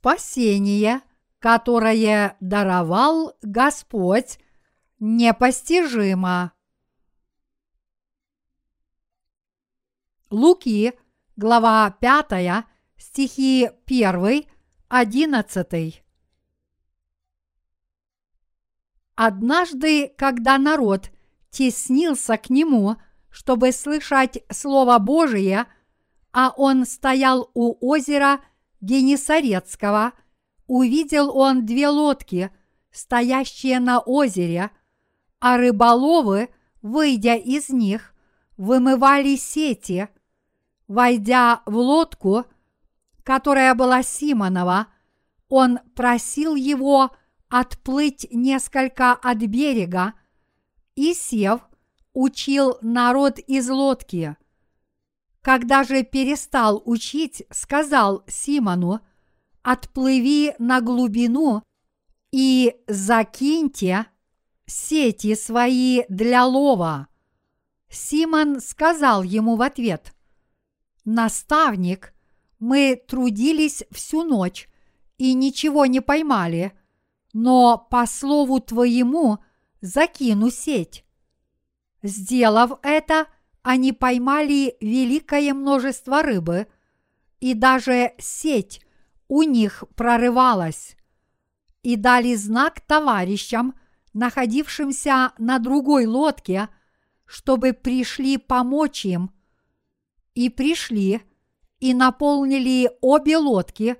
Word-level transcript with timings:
Спасение, 0.00 1.02
которое 1.40 2.38
даровал 2.40 3.36
Господь, 3.42 4.38
непостижимо. 4.98 6.54
Луки, 10.30 10.94
глава 11.36 11.90
5, 11.90 12.64
стихи 12.96 13.68
1, 13.84 14.46
11. 14.88 16.02
Однажды, 19.16 20.08
когда 20.16 20.56
народ 20.56 21.10
теснился 21.50 22.38
к 22.38 22.48
нему, 22.48 22.96
чтобы 23.28 23.70
слышать 23.72 24.42
Слово 24.50 24.98
Божие, 24.98 25.66
а 26.32 26.54
он 26.56 26.86
стоял 26.86 27.50
у 27.52 27.76
озера 27.86 28.40
Генесарецкого, 28.80 30.12
увидел 30.66 31.36
он 31.36 31.66
две 31.66 31.88
лодки, 31.88 32.50
стоящие 32.90 33.80
на 33.80 34.00
озере, 34.00 34.70
а 35.38 35.56
рыболовы, 35.56 36.48
выйдя 36.82 37.34
из 37.34 37.68
них, 37.68 38.14
вымывали 38.56 39.36
сети– 39.36 40.08
Войдя 40.90 41.62
в 41.66 41.76
лодку, 41.76 42.46
которая 43.22 43.76
была 43.76 44.02
Симонова, 44.02 44.88
он 45.48 45.78
просил 45.94 46.56
его 46.56 47.12
отплыть 47.48 48.26
несколько 48.32 49.12
от 49.12 49.38
берега 49.38 50.14
и, 50.96 51.14
сев, 51.14 51.60
учил 52.12 52.76
народ 52.82 53.38
из 53.38 53.70
лодки. 53.70 54.36
Когда 55.42 55.84
же 55.84 56.02
перестал 56.02 56.82
учить, 56.84 57.44
сказал 57.50 58.24
Симону, 58.26 59.00
отплыви 59.62 60.54
на 60.58 60.80
глубину 60.80 61.62
и 62.30 62.76
закиньте 62.86 64.06
сети 64.66 65.34
свои 65.34 66.02
для 66.08 66.44
лова. 66.44 67.08
Симон 67.88 68.60
сказал 68.60 69.22
ему 69.22 69.56
в 69.56 69.62
ответ– 69.62 70.14
Наставник, 71.04 72.14
мы 72.58 72.94
трудились 72.94 73.84
всю 73.90 74.22
ночь 74.22 74.68
и 75.16 75.32
ничего 75.32 75.86
не 75.86 76.00
поймали, 76.00 76.72
но 77.32 77.78
по 77.90 78.06
слову 78.06 78.60
твоему 78.60 79.38
закину 79.80 80.50
сеть. 80.50 81.04
Сделав 82.02 82.78
это, 82.82 83.26
они 83.62 83.92
поймали 83.92 84.76
великое 84.80 85.54
множество 85.54 86.22
рыбы, 86.22 86.66
и 87.40 87.54
даже 87.54 88.12
сеть 88.18 88.84
у 89.28 89.42
них 89.42 89.84
прорывалась. 89.96 90.96
И 91.82 91.96
дали 91.96 92.34
знак 92.34 92.80
товарищам, 92.80 93.74
находившимся 94.12 95.32
на 95.38 95.58
другой 95.58 96.06
лодке, 96.06 96.68
чтобы 97.24 97.72
пришли 97.72 98.36
помочь 98.38 99.04
им– 99.04 99.30
и 100.34 100.48
пришли 100.48 101.20
и 101.80 101.94
наполнили 101.94 102.90
обе 103.00 103.36
лодки, 103.36 103.96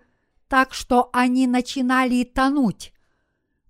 так 0.48 0.75
что 0.75 1.11
они 1.12 1.47
начинали 1.47 2.25
тонуть. 2.25 2.92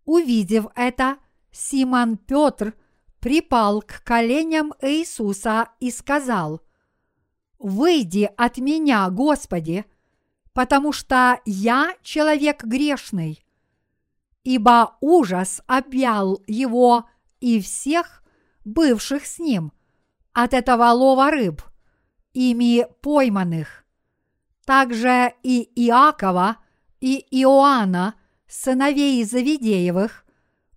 Увидев 0.05 0.67
это, 0.75 1.17
Симон 1.53 2.17
Петр 2.17 2.75
припал 3.21 3.83
к 3.83 4.03
коленям 4.03 4.73
Иисуса 4.81 5.69
и 5.79 5.91
сказал, 5.91 6.63
«Выйди 7.59 8.31
от 8.37 8.59
меня, 8.59 9.09
Господи, 9.11 9.85
потому 10.53 10.93
что 10.93 11.41
я 11.45 11.95
человек 12.03 12.65
грешный». 12.65 13.45
Ибо 14.43 14.97
ужас 15.01 15.61
объял 15.67 16.43
его 16.47 17.09
и 17.41 17.61
всех 17.61 18.23
бывших 18.65 19.27
с 19.27 19.39
ним 19.39 19.73
от 20.33 20.55
этого 20.55 20.91
лова 20.91 21.31
рыб 21.31 21.63
ими 22.33 22.87
пойманных. 23.03 23.85
Также 24.65 25.35
и 25.43 25.69
Иакова, 25.75 26.57
и 27.01 27.27
Иоанна, 27.31 28.15
сыновей 28.47 29.25
Завидеевых, 29.25 30.25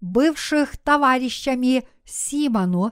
бывших 0.02 0.78
товарищами 0.78 1.88
Симону, 2.06 2.92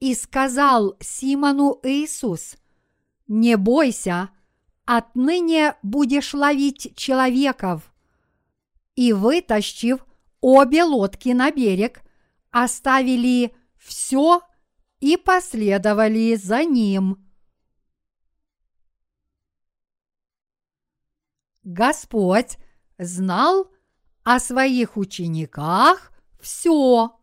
и 0.00 0.14
сказал 0.14 0.96
Симону 1.00 1.80
Иисус, 1.82 2.56
«Не 3.26 3.56
бойся, 3.56 4.30
отныне 4.84 5.76
будешь 5.82 6.34
ловить 6.34 6.96
человеков». 6.96 7.92
И 8.94 9.12
вытащив 9.12 10.04
обе 10.40 10.84
лодки 10.84 11.30
на 11.30 11.50
берег, 11.50 12.02
оставили 12.50 13.54
все 13.76 14.40
и 15.00 15.16
последовали 15.16 16.34
за 16.36 16.64
ним. 16.64 17.26
Господь 21.62 22.58
знал 22.96 23.70
о 24.22 24.38
своих 24.38 24.96
учениках 24.96 26.12
все. 26.40 27.18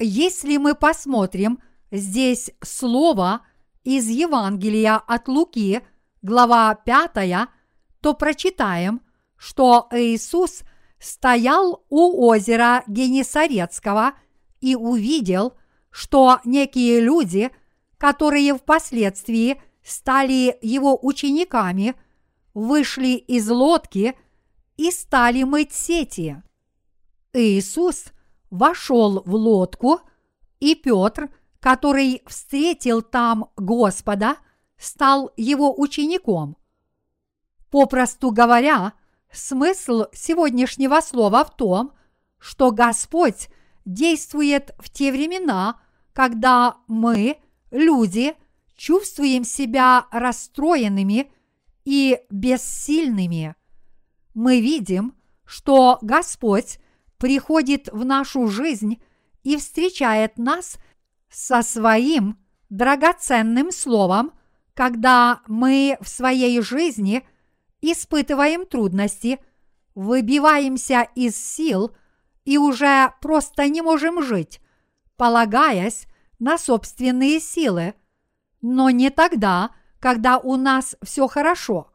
Если 0.00 0.56
мы 0.56 0.74
посмотрим 0.74 1.60
здесь 1.92 2.50
слово 2.62 3.46
из 3.84 4.08
Евангелия 4.08 4.96
от 4.96 5.28
Луки, 5.28 5.82
глава 6.22 6.74
5, 6.74 7.48
то 8.00 8.14
прочитаем, 8.14 9.02
что 9.36 9.86
Иисус 9.92 10.62
стоял 10.98 11.84
у 11.88 12.26
озера 12.26 12.82
Генесарецкого 12.88 14.14
и 14.60 14.74
увидел, 14.74 15.54
что 15.90 16.40
некие 16.44 17.00
люди, 17.00 17.50
которые 17.98 18.54
впоследствии– 18.54 19.62
стали 19.82 20.56
его 20.62 20.98
учениками, 21.00 21.94
вышли 22.54 23.14
из 23.16 23.48
лодки 23.48 24.16
и 24.76 24.90
стали 24.90 25.42
мыть 25.42 25.72
сети. 25.72 26.42
Иисус 27.32 28.06
вошел 28.50 29.22
в 29.24 29.34
лодку, 29.34 30.00
и 30.58 30.74
Петр, 30.74 31.30
который 31.60 32.22
встретил 32.26 33.02
там 33.02 33.50
Господа, 33.56 34.36
стал 34.76 35.32
его 35.36 35.78
учеником. 35.78 36.56
Попросту 37.70 38.30
говоря, 38.30 38.94
смысл 39.30 40.04
сегодняшнего 40.12 41.00
слова 41.00 41.44
в 41.44 41.56
том, 41.56 41.92
что 42.38 42.72
Господь 42.72 43.48
действует 43.84 44.74
в 44.78 44.90
те 44.90 45.12
времена, 45.12 45.80
когда 46.12 46.78
мы, 46.88 47.38
люди, 47.70 48.34
чувствуем 48.76 49.44
себя 49.44 50.06
расстроенными 50.10 51.30
и 51.84 52.18
бессильными. 52.30 53.54
Мы 54.34 54.60
видим, 54.60 55.14
что 55.44 55.98
Господь 56.02 56.78
приходит 57.20 57.90
в 57.92 58.04
нашу 58.04 58.48
жизнь 58.48 59.00
и 59.44 59.56
встречает 59.58 60.38
нас 60.38 60.78
со 61.28 61.62
своим 61.62 62.38
драгоценным 62.70 63.70
словом, 63.70 64.32
когда 64.74 65.42
мы 65.46 65.98
в 66.00 66.08
своей 66.08 66.60
жизни 66.62 67.22
испытываем 67.82 68.64
трудности, 68.64 69.38
выбиваемся 69.94 71.08
из 71.14 71.36
сил 71.36 71.94
и 72.46 72.56
уже 72.56 73.12
просто 73.20 73.68
не 73.68 73.82
можем 73.82 74.22
жить, 74.22 74.60
полагаясь 75.16 76.06
на 76.38 76.56
собственные 76.56 77.38
силы, 77.38 77.94
но 78.62 78.88
не 78.88 79.10
тогда, 79.10 79.72
когда 79.98 80.38
у 80.38 80.56
нас 80.56 80.96
все 81.02 81.28
хорошо. 81.28 81.92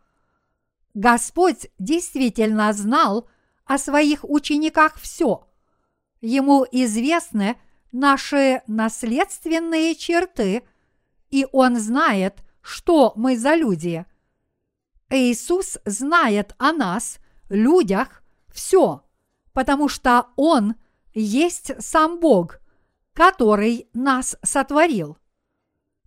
Господь 0.94 1.68
действительно 1.80 2.72
знал 2.74 3.28
о 3.66 3.78
своих 3.78 4.24
учениках 4.24 4.98
все. 4.98 5.48
Ему 6.22 6.66
известны 6.72 7.58
наши 7.92 8.62
наследственные 8.68 9.96
черты, 9.96 10.64
и 11.30 11.48
Он 11.52 11.78
знает, 11.80 12.44
что 12.62 13.14
мы 13.16 13.38
за 13.38 13.56
люди. 13.56 14.06
Иисус 15.10 15.78
знает 15.86 16.56
о 16.58 16.72
нас, 16.72 17.20
людях, 17.50 18.24
все, 18.54 19.04
потому 19.54 19.88
что 19.88 20.28
Он 20.36 20.76
есть 21.14 21.72
сам 21.80 22.20
Бог, 22.20 22.60
который 23.14 23.88
нас 23.94 24.38
сотворил. 24.44 25.18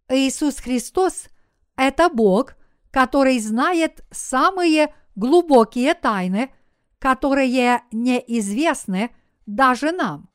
Иисус 0.08 0.56
Христос– 0.58 1.26
это 1.76 2.08
Бог, 2.08 2.56
который 2.90 3.38
знает 3.38 4.04
самые 4.10 4.94
глубокие 5.14 5.94
тайны, 5.94 6.50
которые 6.98 7.82
неизвестны 7.92 9.10
даже 9.46 9.92
нам. 9.92 10.28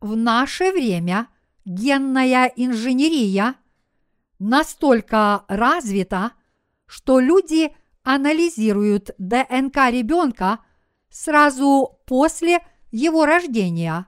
В 0.00 0.16
наше 0.16 0.70
время 0.72 1.28
генная 1.64 2.52
инженерия 2.56 3.54
настолько 4.38 5.44
развита, 5.48 6.32
что 6.86 7.20
люди 7.20 7.74
анализируют 8.02 9.10
ДНК 9.18 9.90
ребенка 9.90 10.60
сразу 11.08 12.00
после 12.06 12.58
его 12.90 13.24
рождения. 13.24 14.06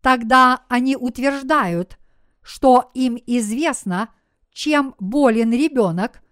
Тогда 0.00 0.64
они 0.68 0.96
утверждают, 0.96 1.98
что 2.42 2.90
им 2.94 3.18
известно, 3.26 4.14
чем 4.52 4.94
болен 4.98 5.52
ребенок, 5.52 6.22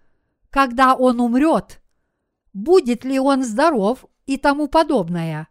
когда 0.49 0.95
он 0.95 1.19
умрет, 1.19 1.81
будет 2.53 3.03
ли 3.05 3.19
он 3.19 3.43
здоров 3.43 4.05
и 4.25 4.37
тому 4.37 4.67
подобное. 4.67 5.47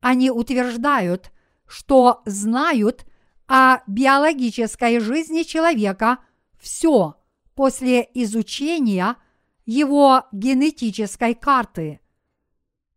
Они 0.00 0.30
утверждают, 0.30 1.32
что 1.66 2.22
знают 2.26 3.06
о 3.48 3.78
биологической 3.86 5.00
жизни 5.00 5.42
человека 5.42 6.18
все 6.58 7.16
после 7.54 8.08
изучения 8.14 9.16
его 9.64 10.24
генетической 10.32 11.34
карты. 11.34 12.00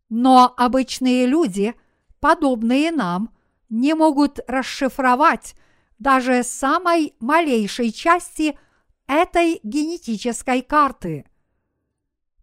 Но 0.08 0.52
обычные 0.56 1.26
люди, 1.26 1.74
подобные 2.20 2.90
нам, 2.90 3.34
не 3.68 3.94
могут 3.94 4.40
расшифровать 4.46 5.54
даже 5.98 6.42
самой 6.42 7.14
малейшей 7.20 7.92
части 7.92 8.58
этой 9.06 9.60
генетической 9.62 10.62
карты. 10.62 11.26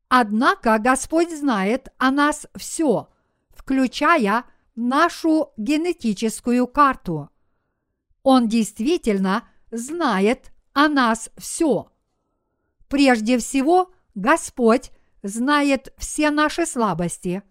Однако 0.09 0.77
Господь 0.79 1.31
знает 1.31 1.89
о 1.97 2.11
нас 2.11 2.47
все, 2.55 3.09
включая 3.49 4.45
нашу 4.75 5.51
генетическую 5.57 6.67
карту. 6.67 7.29
Он 8.23 8.47
действительно 8.47 9.47
знает 9.71 10.51
о 10.73 10.87
нас 10.87 11.29
все. 11.37 11.91
Прежде 12.87 13.37
всего, 13.37 13.91
Господь 14.15 14.91
знает 15.23 15.93
все 15.97 16.29
наши 16.29 16.65
слабости. 16.65 17.43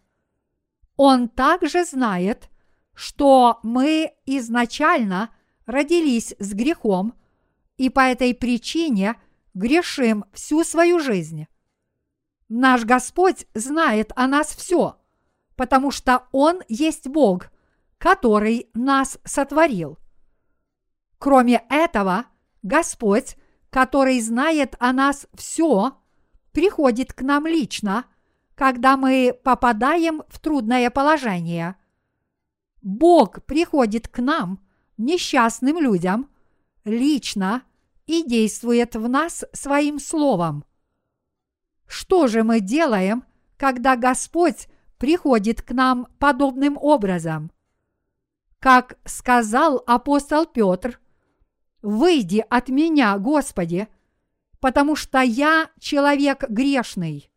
Он 0.97 1.29
также 1.29 1.85
знает, 1.85 2.49
что 2.95 3.61
мы 3.63 4.15
изначально 4.25 5.31
родились 5.67 6.35
с 6.39 6.55
грехом 6.55 7.15
и 7.77 7.91
по 7.91 8.01
этой 8.01 8.35
причине 8.35 9.21
грешим 9.53 10.25
всю 10.33 10.65
свою 10.65 11.01
жизнь. 11.01 11.47
Наш 12.49 12.85
Господь 12.85 13.47
знает 13.55 14.13
о 14.15 14.29
нас 14.29 14.55
все, 14.55 14.97
потому 15.57 15.91
что 15.91 16.29
Он 16.31 16.61
есть 16.69 17.09
Бог, 17.09 17.51
который 17.99 18.71
нас 18.73 19.19
сотворил. 19.25 19.99
Кроме 21.19 21.65
этого, 21.69 22.27
Господь, 22.63 23.37
который 23.71 24.21
знает 24.21 24.77
о 24.79 24.93
нас 24.93 25.27
все, 25.35 25.99
приходит 26.53 27.13
к 27.13 27.23
нам 27.23 27.47
лично, 27.47 28.05
когда 28.55 28.97
мы 28.97 29.37
попадаем 29.43 30.23
в 30.29 30.39
трудное 30.39 30.89
положение. 30.91 31.75
Бог 32.81 33.45
приходит 33.45 34.07
к 34.07 34.21
нам, 34.21 34.65
несчастным 34.97 35.81
людям, 35.81 36.31
лично 36.85 37.65
и 38.07 38.23
действует 38.23 38.95
в 38.95 39.09
нас 39.09 39.45
своим 39.53 39.99
словом– 39.99 40.65
что 41.87 42.27
же 42.27 42.43
мы 42.43 42.61
делаем, 42.61 43.25
когда 43.57 43.97
Господь 43.97 44.69
приходит 44.99 45.63
к 45.63 45.71
нам 45.73 46.09
подобным 46.19 46.77
образом? 46.81 47.51
Как 48.59 48.99
сказал 49.05 49.83
апостол 49.87 50.47
Петр, 50.47 51.01
«Выйди 51.83 52.45
от 52.49 52.69
меня, 52.69 53.17
Господи, 53.19 53.89
потому 54.61 54.97
что 54.97 55.21
я 55.21 55.71
человек 55.79 56.45
грешный». 56.49 57.31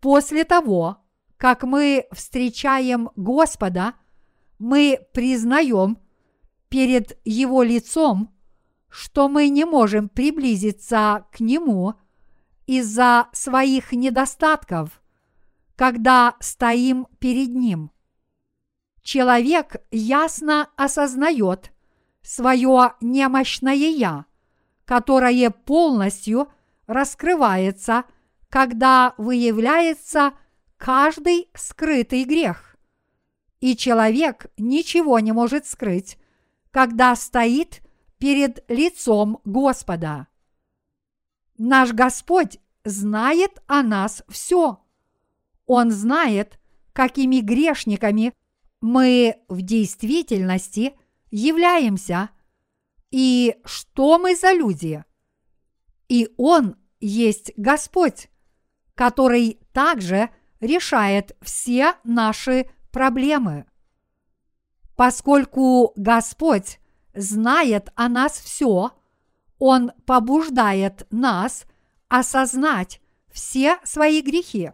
После 0.00 0.44
того, 0.44 0.98
как 1.36 1.62
мы 1.62 2.06
встречаем 2.10 3.10
Господа, 3.14 3.94
мы 4.58 5.06
признаем 5.12 5.98
перед 6.68 7.18
Его 7.24 7.62
лицом, 7.62 8.34
что 8.88 9.28
мы 9.28 9.48
не 9.48 9.64
можем 9.64 10.08
приблизиться 10.08 11.26
к 11.30 11.40
Нему– 11.40 11.94
из-за 12.70 13.26
своих 13.32 13.90
недостатков, 13.90 15.02
когда 15.74 16.36
стоим 16.38 17.08
перед 17.18 17.48
Ним. 17.48 17.90
Человек 19.02 19.78
ясно 19.90 20.70
осознает 20.76 21.72
свое 22.22 22.92
немощное 23.00 23.74
«я», 23.74 24.26
которое 24.84 25.50
полностью 25.50 26.46
раскрывается, 26.86 28.04
когда 28.48 29.14
выявляется 29.18 30.34
каждый 30.76 31.50
скрытый 31.54 32.22
грех. 32.22 32.76
И 33.58 33.76
человек 33.76 34.46
ничего 34.56 35.18
не 35.18 35.32
может 35.32 35.66
скрыть, 35.66 36.18
когда 36.70 37.16
стоит 37.16 37.80
перед 38.18 38.64
лицом 38.70 39.40
Господа. 39.44 40.28
Наш 41.62 41.92
Господь 41.92 42.58
знает 42.84 43.62
о 43.66 43.82
нас 43.82 44.22
все. 44.30 44.82
Он 45.66 45.90
знает, 45.90 46.58
какими 46.94 47.40
грешниками 47.40 48.32
мы 48.80 49.36
в 49.46 49.60
действительности 49.60 50.94
являемся 51.30 52.30
и 53.10 53.56
что 53.66 54.18
мы 54.18 54.36
за 54.36 54.52
люди. 54.52 55.04
И 56.08 56.30
Он 56.38 56.76
есть 56.98 57.52
Господь, 57.58 58.30
который 58.94 59.60
также 59.74 60.30
решает 60.60 61.36
все 61.42 61.92
наши 62.04 62.70
проблемы. 62.90 63.66
Поскольку 64.96 65.92
Господь 65.94 66.80
знает 67.12 67.92
о 67.96 68.08
нас 68.08 68.38
все, 68.38 68.92
он 69.60 69.92
побуждает 70.06 71.06
нас 71.10 71.66
осознать 72.08 73.00
все 73.30 73.78
свои 73.84 74.22
грехи. 74.22 74.72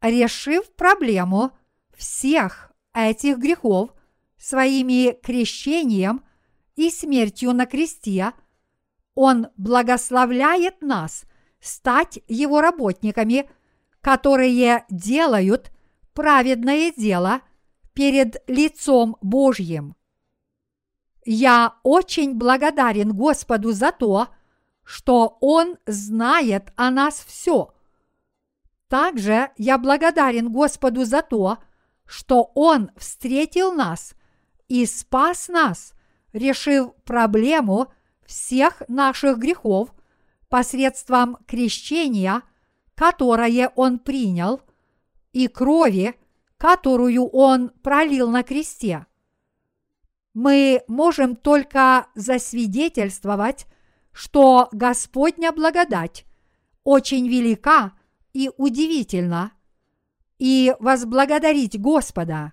Решив 0.00 0.72
проблему 0.74 1.50
всех 1.94 2.72
этих 2.94 3.36
грехов 3.38 3.90
своими 4.38 5.12
крещением 5.12 6.22
и 6.76 6.88
смертью 6.88 7.52
на 7.52 7.66
кресте, 7.66 8.32
Он 9.16 9.48
благословляет 9.56 10.80
нас 10.80 11.24
стать 11.60 12.20
Его 12.28 12.60
работниками, 12.60 13.50
которые 14.00 14.84
делают 14.88 15.72
праведное 16.14 16.92
дело 16.96 17.40
перед 17.92 18.36
лицом 18.46 19.16
Божьим. 19.20 19.97
Я 21.30 21.74
очень 21.82 22.36
благодарен 22.36 23.12
Господу 23.12 23.72
за 23.72 23.92
то, 23.92 24.28
что 24.82 25.36
Он 25.42 25.76
знает 25.84 26.72
о 26.74 26.90
нас 26.90 27.22
все. 27.22 27.74
Также 28.88 29.50
я 29.58 29.76
благодарен 29.76 30.50
Господу 30.50 31.04
за 31.04 31.20
то, 31.20 31.58
что 32.06 32.50
Он 32.54 32.90
встретил 32.96 33.74
нас 33.74 34.14
и 34.68 34.86
спас 34.86 35.48
нас, 35.48 35.92
решив 36.32 36.94
проблему 37.04 37.92
всех 38.24 38.82
наших 38.88 39.36
грехов 39.36 39.92
посредством 40.48 41.36
крещения, 41.46 42.40
которое 42.94 43.70
Он 43.76 43.98
принял, 43.98 44.62
и 45.34 45.46
крови, 45.46 46.18
которую 46.56 47.26
Он 47.26 47.68
пролил 47.82 48.30
на 48.30 48.42
кресте 48.42 49.04
мы 50.38 50.84
можем 50.86 51.34
только 51.34 52.06
засвидетельствовать, 52.14 53.66
что 54.12 54.68
Господня 54.70 55.50
благодать 55.50 56.26
очень 56.84 57.26
велика 57.26 57.98
и 58.32 58.48
удивительна, 58.56 59.50
и 60.38 60.76
возблагодарить 60.78 61.80
Господа. 61.80 62.52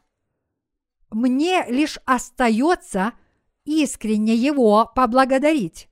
Мне 1.11 1.63
лишь 1.67 1.99
остается 2.05 3.13
искренне 3.65 4.33
Его 4.33 4.91
поблагодарить. 4.95 5.87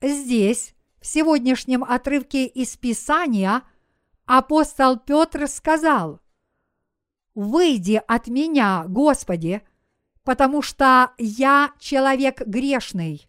Здесь, 0.00 0.74
в 0.98 1.06
сегодняшнем 1.06 1.84
отрывке 1.84 2.46
из 2.46 2.74
Писания, 2.78 3.64
апостол 4.24 4.98
Петр 4.98 5.46
сказал, 5.46 6.20
«Выйди 7.34 8.02
от 8.08 8.28
меня, 8.28 8.86
Господи,— 8.88 9.60
потому 10.24 10.62
что 10.62 11.12
я 11.18 11.72
человек 11.78 12.40
грешный. 12.46 13.28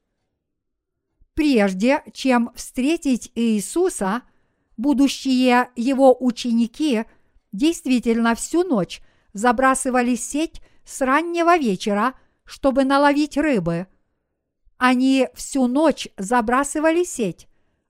Прежде 1.33 2.01
чем 2.13 2.51
встретить 2.55 3.31
Иисуса, 3.35 4.21
будущие 4.77 5.69
его 5.75 6.15
ученики 6.17 7.03
действительно 7.51 8.35
всю 8.35 8.63
ночь 8.63 9.01
забрасывали 9.33 10.15
сеть 10.15 10.61
с 10.85 11.01
раннего 11.01 11.57
вечера, 11.57 12.13
чтобы 12.45 12.85
наловить 12.85 13.37
рыбы. 13.37 13.87
Они 14.77 15.27
всю 15.33 15.67
ночь 15.67 16.07
забрасывали 16.17 17.03
сеть, 17.03 17.47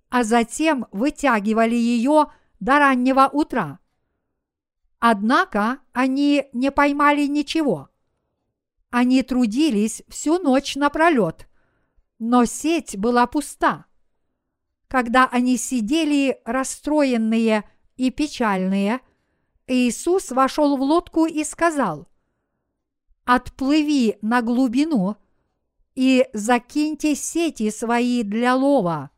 а 0.09 0.23
затем 0.23 0.87
вытягивали 0.91 1.75
ее 1.75 2.27
до 2.59 2.79
раннего 2.79 3.29
утра. 3.31 3.79
Однако 4.99 5.79
они 5.93 6.45
не 6.53 6.71
поймали 6.71 7.27
ничего. 7.27 7.89
Они 8.97 9.23
трудились 9.23 10.03
всю 10.07 10.39
ночь 10.39 10.77
напролет, 10.77 11.49
но 12.17 12.45
сеть 12.45 12.97
была 12.97 13.27
пуста. 13.27 13.87
Когда 14.87 15.27
они 15.27 15.57
сидели 15.57 16.39
расстроенные 16.45 17.69
и 17.97 18.09
печальные, 18.09 19.01
Иисус 19.67 20.31
вошел 20.31 20.77
в 20.77 20.81
лодку 20.81 21.25
и 21.25 21.43
сказал, 21.43 22.07
«Отплыви 23.25 24.17
на 24.21 24.41
глубину 24.41 25.17
и 25.95 26.29
закиньте 26.31 27.15
сети 27.15 27.71
свои 27.71 28.23
для 28.23 28.55
лова». 28.55 29.11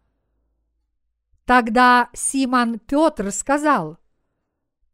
Тогда 1.45 2.09
Симон 2.13 2.79
Петр 2.79 3.31
сказал, 3.31 3.99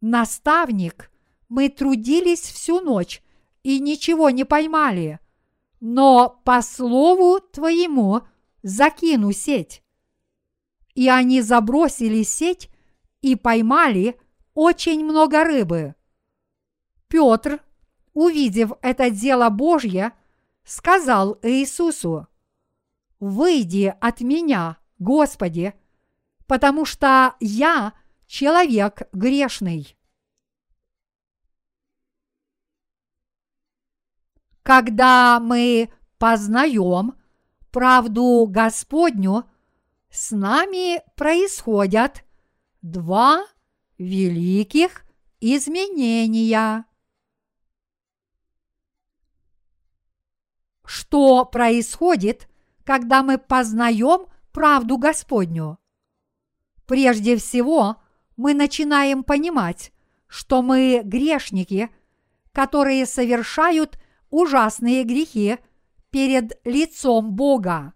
«Наставник, 0.01 1.09
мы 1.47 1.69
трудились 1.69 2.41
всю 2.41 2.81
ночь 2.81 3.23
и 3.63 3.79
ничего 3.79 4.29
не 4.29 4.43
поймали, 4.43 5.19
но 5.79 6.41
по 6.43 6.61
слову 6.61 7.39
твоему 7.39 8.21
закину 8.61 9.31
сеть». 9.31 9.83
И 10.95 11.09
они 11.09 11.41
забросили 11.41 12.21
сеть 12.21 12.69
и 13.21 13.35
поймали 13.35 14.19
очень 14.53 15.03
много 15.03 15.43
рыбы. 15.43 15.95
Петр, 17.07 17.63
увидев 18.13 18.73
это 18.81 19.09
дело 19.09 19.49
Божье, 19.49 20.13
сказал 20.63 21.39
Иисусу, 21.41 22.27
«Выйди 23.19 23.95
от 23.99 24.21
меня, 24.21 24.77
Господи, 24.99 25.73
потому 26.47 26.85
что 26.85 27.35
я 27.39 27.93
человек 28.27 29.03
грешный. 29.13 29.97
Когда 34.63 35.41
мы 35.41 35.91
познаем 36.17 37.15
правду 37.71 38.47
Господню, 38.49 39.43
с 40.09 40.31
нами 40.31 41.01
происходят 41.15 42.23
два 42.81 43.45
великих 43.97 45.03
изменения. 45.41 46.85
Что 50.85 51.43
происходит, 51.43 52.47
когда 52.85 53.21
мы 53.23 53.37
познаем 53.37 54.27
правду 54.53 54.97
Господню? 54.97 55.77
Прежде 56.85 57.35
всего, 57.35 57.97
мы 58.37 58.53
начинаем 58.53 59.23
понимать, 59.23 59.91
что 60.27 60.61
мы 60.61 61.01
грешники, 61.03 61.89
которые 62.51 63.05
совершают 63.05 63.97
ужасные 64.33 65.03
грехи 65.03 65.57
перед 66.09 66.59
лицом 66.65 67.33
Бога. 67.35 67.93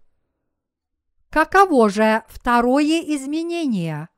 Каково 1.30 1.90
же 1.90 2.22
второе 2.28 3.00
изменение? 3.16 4.08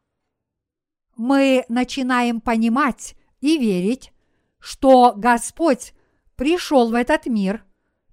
Мы 1.16 1.64
начинаем 1.68 2.40
понимать 2.40 3.14
и 3.40 3.58
верить, 3.58 4.12
что 4.58 5.14
Господь 5.16 5.94
пришел 6.36 6.90
в 6.90 6.94
этот 6.94 7.26
мир, 7.26 7.64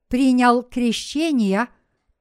принял 0.07 0.63
крещение 0.63 1.67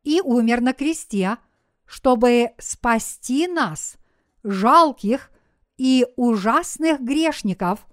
и 0.03 0.21
умер 0.21 0.61
на 0.61 0.73
кресте, 0.73 1.39
чтобы 1.87 2.51
спасти 2.59 3.47
нас– 3.47 3.97
жалких 4.43 5.31
и 5.77 6.07
ужасных 6.17 7.01
грешников, 7.01 7.87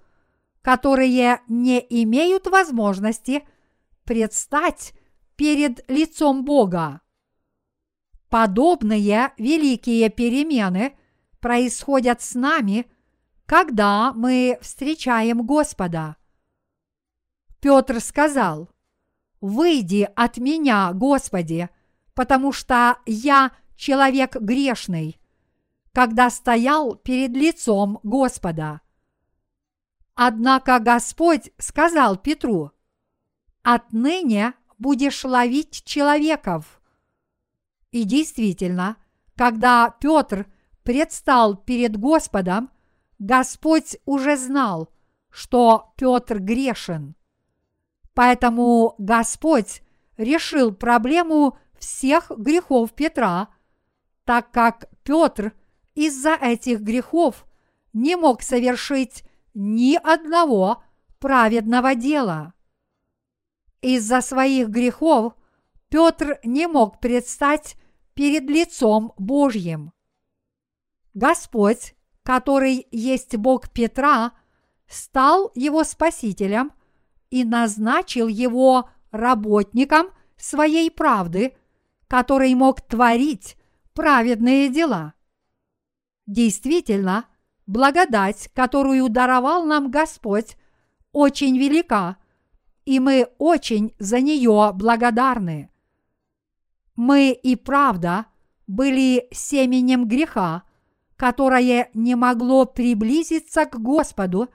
которые 0.62 1.40
не 1.48 1.78
имеют 2.02 2.46
возможности 2.46 3.46
предстать 4.04 4.94
перед 5.36 5.88
лицом 5.90 6.44
Бога. 6.44 7.00
Подобные 8.28 9.32
великие 9.36 10.08
перемены 10.10 10.96
происходят 11.40 12.22
с 12.22 12.34
нами, 12.34 12.86
когда 13.46 14.12
мы 14.12 14.58
встречаем 14.60 15.44
Господа. 15.46 16.16
Петр 17.60 18.00
сказал, 18.00 18.70
«Выйди 19.40 20.08
от 20.16 20.38
меня, 20.38 20.92
Господи, 20.92 21.68
потому 22.14 22.52
что 22.52 22.98
я 23.06 23.52
человек 23.76 24.36
грешный» 24.36 25.18
когда 25.94 26.28
стоял 26.28 26.96
перед 26.96 27.30
лицом 27.30 28.00
Господа. 28.02 28.80
Однако 30.16 30.80
Господь 30.80 31.52
сказал 31.58 32.16
Петру, 32.16 32.72
«Отныне 33.64 34.54
будешь 34.78 35.24
ловить 35.24 35.82
человеков». 35.84 36.80
И 37.90 38.04
действительно, 38.04 38.96
когда 39.36 39.90
Петр 40.00 40.46
предстал 40.84 41.56
перед 41.56 41.96
Господом, 41.96 42.70
Господь 43.18 43.96
уже 44.04 44.36
знал, 44.36 44.88
что 45.30 45.92
Петр 45.96 46.38
грешен. 46.38 47.16
Поэтому 48.14 48.94
Господь 48.98 49.82
решил 50.16 50.72
проблему 50.72 51.58
всех 51.76 52.30
грехов 52.36 52.92
Петра, 52.92 53.48
так 54.24 54.52
как 54.52 54.88
Петр– 55.02 55.52
из-за 55.94 56.34
этих 56.34 56.80
грехов 56.80 57.46
не 57.92 58.16
мог 58.16 58.42
совершить 58.42 59.24
ни 59.54 59.96
одного 59.96 60.82
праведного 61.18 61.94
дела. 61.94 62.53
Из-за 63.84 64.22
своих 64.22 64.70
грехов 64.70 65.34
Петр 65.90 66.38
не 66.42 66.66
мог 66.66 67.00
предстать 67.00 67.76
перед 68.14 68.44
лицом 68.44 69.12
Божьим. 69.18 69.92
Господь, 71.12 71.94
который 72.22 72.86
есть 72.90 73.36
Бог 73.36 73.68
Петра, 73.68 74.32
стал 74.88 75.52
его 75.54 75.84
спасителем 75.84 76.72
и 77.28 77.44
назначил 77.44 78.26
его 78.26 78.88
работником 79.10 80.06
своей 80.38 80.90
правды, 80.90 81.54
который 82.08 82.54
мог 82.54 82.80
творить 82.80 83.58
праведные 83.92 84.70
дела. 84.70 85.12
Действительно, 86.24 87.26
благодать, 87.66 88.48
которую 88.54 89.10
даровал 89.10 89.66
нам 89.66 89.90
Господь, 89.90 90.56
очень 91.12 91.58
велика, 91.58 92.16
и 92.84 93.00
мы 93.00 93.28
очень 93.38 93.94
за 93.98 94.20
нее 94.20 94.72
благодарны. 94.74 95.70
Мы 96.96 97.32
и 97.32 97.56
правда 97.56 98.26
были 98.66 99.28
семенем 99.32 100.06
греха, 100.06 100.64
которое 101.16 101.90
не 101.94 102.14
могло 102.14 102.64
приблизиться 102.66 103.66
к 103.66 103.80
Господу, 103.80 104.48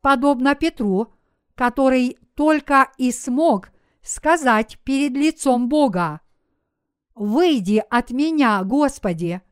подобно 0.00 0.54
Петру, 0.54 1.12
который 1.54 2.18
только 2.34 2.90
и 2.98 3.12
смог 3.12 3.70
сказать 4.02 4.78
перед 4.84 5.12
лицом 5.12 5.68
Бога, 5.68 6.20
«Выйди 7.14 7.84
от 7.90 8.10
меня, 8.10 8.62
Господи!» 8.64 9.42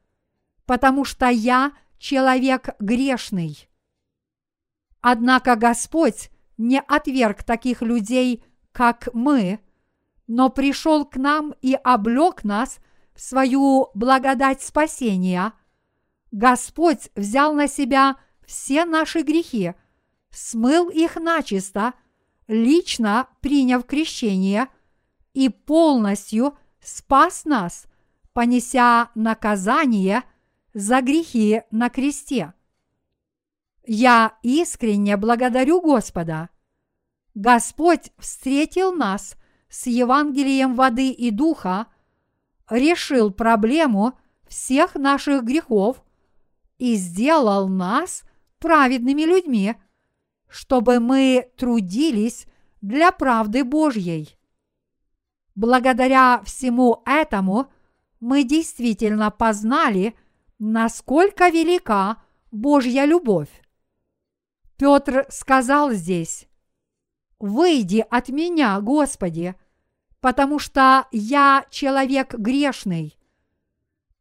потому 0.71 1.05
что 1.05 1.27
я 1.27 1.73
человек 1.99 2.77
грешный. 2.79 3.69
Однако 5.01 5.57
Господь 5.57 6.31
не 6.61 6.81
отверг 6.81 7.43
таких 7.43 7.83
людей, 7.83 8.45
как 8.73 9.09
мы, 9.13 9.61
но 10.27 10.51
пришел 10.51 11.05
к 11.05 11.17
нам 11.17 11.55
и 11.61 11.75
облег 11.75 12.45
нас 12.45 12.79
в 13.15 13.21
свою 13.21 13.89
благодать 13.95 14.63
спасения. 14.63 15.53
Господь 16.31 17.11
взял 17.17 17.55
на 17.55 17.67
себя 17.67 18.17
все 18.47 18.85
наши 18.85 19.23
грехи, 19.23 19.75
смыл 20.31 20.89
их 20.89 21.17
начисто, 21.17 21.95
лично 22.47 23.29
приняв 23.41 23.85
крещение 23.87 24.69
и 25.33 25.49
полностью 25.49 26.57
спас 26.81 27.45
нас, 27.45 27.87
понеся 28.33 29.11
наказание– 29.15 30.23
за 30.75 31.01
грехи 31.03 31.63
на 31.71 31.91
кресте. 31.91 32.53
Я 33.93 34.39
искренне 34.43 35.17
благодарю 35.17 35.81
Господа. 35.81 36.51
Господь 37.35 38.13
встретил 38.19 38.93
нас 38.93 39.35
с 39.69 39.89
Евангелием 39.89 40.77
воды 40.77 41.11
и 41.11 41.33
духа, 41.33 41.89
решил 42.69 43.33
проблему 43.33 44.17
всех 44.47 44.95
наших 44.95 45.43
грехов 45.43 46.05
и 46.79 46.95
сделал 46.95 47.67
нас 47.69 48.23
праведными 48.61 49.23
людьми, 49.23 49.75
чтобы 50.49 51.01
мы 51.01 51.51
трудились 51.57 52.47
для 52.81 53.11
правды 53.11 53.65
Божьей. 53.65 54.39
Благодаря 55.57 56.43
всему 56.45 57.03
этому 57.05 57.73
мы 58.21 58.45
действительно 58.45 59.33
познали– 59.33 60.15
насколько 60.61 61.49
велика 61.49 62.23
Божья 62.53 63.05
любовь. 63.05 63.49
Петр 64.81 65.27
сказал 65.29 65.91
здесь, 65.91 66.49
«Выйди 67.39 68.03
от 68.09 68.31
меня, 68.31 68.81
Господи, 68.81 69.55
потому 70.21 70.59
что 70.59 71.07
я 71.13 71.67
человек 71.69 72.33
грешный». 72.33 73.19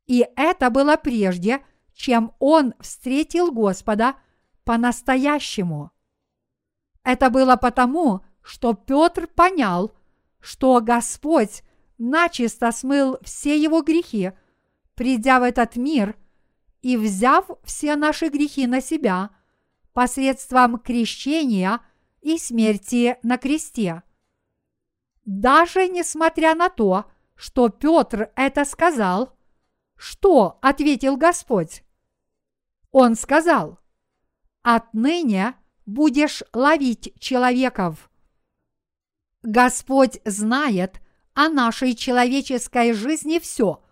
И 0.06 0.28
это 0.36 0.70
было 0.70 0.98
прежде, 0.98 1.62
чем 1.94 2.34
он 2.40 2.74
встретил 2.82 3.54
Господа 3.54 4.16
по-настоящему. 4.66 5.92
Это 7.06 7.30
было 7.30 7.56
потому, 7.56 8.26
что 8.42 8.74
Петр 8.74 9.28
понял, 9.28 9.94
что 10.42 10.82
Господь 10.82 11.64
начисто 11.98 12.74
смыл 12.74 13.18
все 13.22 13.58
его 13.58 13.82
грехи, 13.82 14.34
придя 14.96 15.40
в 15.40 15.44
этот 15.44 15.78
мир 15.78 16.18
и 16.82 16.98
взяв 16.98 17.50
все 17.64 17.96
наши 17.96 18.28
грехи 18.28 18.68
на 18.68 18.82
себя 18.82 19.30
посредством 20.00 20.80
крещения 20.80 21.82
и 22.22 22.38
смерти 22.38 23.18
на 23.22 23.38
кресте. 23.38 24.02
Даже 25.26 25.90
несмотря 25.90 26.56
на 26.56 26.70
то, 26.70 27.12
что 27.36 27.68
Петр 27.68 28.32
это 28.38 28.64
сказал, 28.64 29.38
что 29.98 30.58
ответил 30.62 31.18
Господь? 31.18 31.84
Он 32.92 33.16
сказал, 33.16 33.78
«Отныне 34.62 35.56
будешь 35.86 36.44
ловить 36.54 37.14
человеков». 37.20 38.10
Господь 39.44 40.22
знает 40.24 41.02
о 41.34 41.50
нашей 41.50 41.94
человеческой 41.94 42.94
жизни 42.94 43.40
все, 43.40 43.84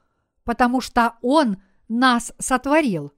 потому 0.46 0.80
что 0.80 1.18
Он 1.22 1.62
нас 1.90 2.32
сотворил. 2.40 3.12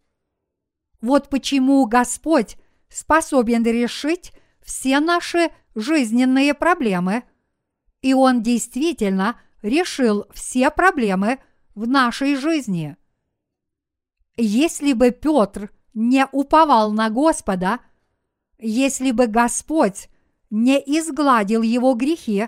Вот 1.01 1.29
почему 1.29 1.85
Господь 1.85 2.57
способен 2.89 3.63
решить 3.63 4.33
все 4.61 4.99
наши 4.99 5.51
жизненные 5.75 6.53
проблемы, 6.53 7.23
и 8.01 8.13
Он 8.13 8.41
действительно 8.41 9.39
решил 9.61 10.25
все 10.33 10.69
проблемы 10.69 11.39
в 11.75 11.87
нашей 11.87 12.35
жизни. 12.35 12.97
Если 14.37 14.93
бы 14.93 15.11
Петр 15.11 15.71
не 15.93 16.27
уповал 16.31 16.91
на 16.91 17.09
Господа, 17.09 17.79
если 18.57 19.11
бы 19.11 19.27
Господь 19.27 20.09
не 20.49 20.77
изгладил 20.79 21.61
его 21.61 21.93
грехи, 21.93 22.47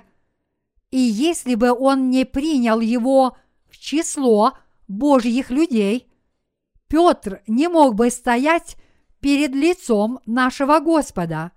и 0.89 0.97
если 0.97 1.55
бы 1.55 1.71
он 1.71 2.09
не 2.09 2.25
принял 2.25 2.79
его 2.81 3.37
в 3.69 3.77
число 3.77 4.57
Божьих 4.87 5.49
людей, 5.49 6.11
Петр 6.87 7.41
не 7.47 7.69
мог 7.69 7.95
бы 7.95 8.09
стоять 8.09 8.75
перед 9.21 9.55
лицом 9.55 10.19
нашего 10.25 10.79
Господа. 10.79 11.51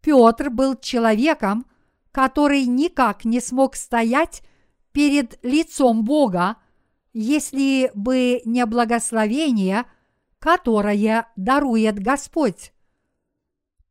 Петр 0.00 0.50
был 0.50 0.76
человеком, 0.76 1.66
который 2.10 2.64
никак 2.64 3.24
не 3.24 3.40
смог 3.40 3.76
стоять 3.76 4.42
перед 4.92 5.38
лицом 5.44 6.04
Бога, 6.04 6.56
если 7.12 7.90
бы 7.94 8.40
не 8.44 8.64
благословение, 8.66 9.84
которое 10.38 11.28
дарует 11.36 11.98
Господь. 11.98 12.72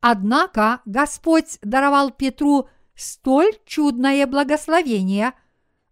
Однако 0.01 0.81
Господь 0.85 1.59
даровал 1.61 2.11
Петру 2.11 2.67
столь 2.96 3.51
чудное 3.65 4.25
благословение, 4.25 5.33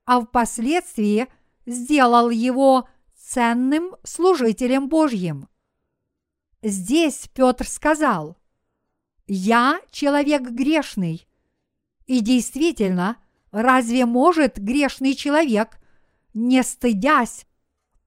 а 0.06 0.22
впоследствии 0.22 1.28
сделал 1.66 2.30
его 2.30 2.88
ценным 3.16 3.96
служителем 4.04 4.88
Божьим. 4.88 5.48
Здесь 6.68 7.30
Петр 7.34 7.68
сказал, 7.68 8.38
«Я 9.28 9.80
человек 9.92 10.42
грешный». 10.42 11.28
И 12.08 12.20
действительно, 12.20 13.18
разве 13.52 14.06
может 14.06 14.58
грешный 14.58 15.14
человек, 15.14 15.80
не 16.34 16.64
стыдясь, 16.64 17.46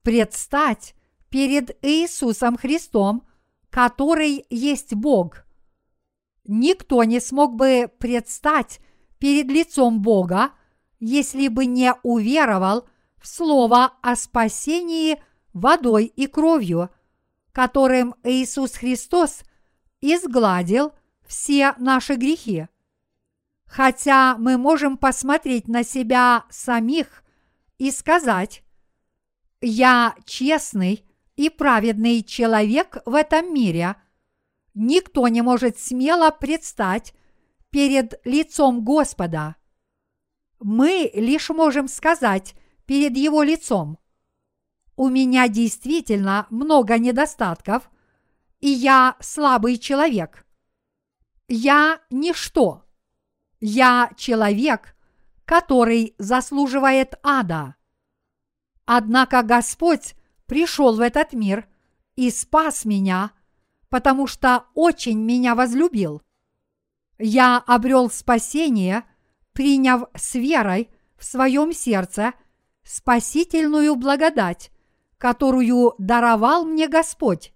предстать 0.03 0.95
перед 1.31 1.77
Иисусом 1.85 2.57
Христом, 2.57 3.27
который 3.71 4.45
есть 4.51 4.95
Бог– 4.95 5.45
никто 6.49 7.05
не 7.05 7.21
смог 7.21 7.55
бы 7.55 7.89
предстать 7.99 8.81
перед 9.19 9.47
лицом 9.47 10.03
Бога, 10.03 10.51
если 10.99 11.47
бы 11.47 11.67
не 11.67 11.95
уверовал 12.03 12.89
в 13.21 13.29
слово 13.29 13.93
о 14.03 14.17
спасении 14.17 15.23
водой 15.53 16.07
и 16.07 16.27
кровью, 16.27 16.91
которым 17.53 18.15
Иисус 18.23 18.73
Христос 18.73 19.43
изгладил 20.01 20.93
все 21.27 21.75
наши 21.79 22.15
грехи. 22.15 22.69
Хотя 23.67 24.37
мы 24.39 24.57
можем 24.57 24.97
посмотреть 24.97 25.69
на 25.69 25.85
себя 25.85 26.45
самих 26.51 27.23
и 27.79 27.91
сказать, 27.91 28.63
«Я 29.61 30.15
честный 30.25 31.05
и 31.37 31.51
праведный 31.51 32.23
человек 32.23 32.99
в 33.05 33.15
этом 33.15 33.53
мире»,– 33.53 33.97
никто 34.79 35.27
не 35.29 35.43
может 35.43 35.79
смело 35.79 36.31
предстать 36.31 37.13
перед 37.71 38.21
лицом 38.25 38.85
Господа. 38.85 39.57
Мы 40.61 41.11
лишь 41.15 41.51
можем 41.51 41.89
сказать 41.89 42.55
перед 42.87 43.17
Его 43.17 43.43
лицом. 43.43 43.99
У 44.99 45.09
меня 45.09 45.49
действительно 45.49 46.47
много 46.51 46.99
недостатков, 46.99 47.91
и 48.61 48.69
я 48.69 49.17
слабый 49.21 49.79
человек. 49.79 50.45
Я 51.49 52.01
ничто. 52.11 52.85
Я 53.61 54.11
человек, 54.17 54.95
который 55.47 56.15
заслуживает 56.19 57.15
ада. 57.23 57.77
Однако 58.85 59.43
Господь 59.43 60.15
пришел 60.45 60.97
в 60.97 61.01
этот 61.01 61.33
мир 61.33 61.67
и 62.17 62.31
спас 62.31 62.85
меня– 62.85 63.31
потому 63.89 64.27
что 64.27 64.67
очень 64.75 65.19
меня 65.19 65.55
возлюбил. 65.55 66.23
Я 67.19 67.59
обрел 67.59 68.11
спасение, 68.11 69.05
приняв 69.53 70.05
с 70.15 70.35
верой 70.35 70.91
в 71.17 71.25
своем 71.25 71.73
сердце 71.73 72.35
спасительную 72.85 73.97
благодать, 73.97 74.71
которую 75.19 75.95
даровал 75.99 76.65
мне 76.65 76.89
Господь. 76.89 77.53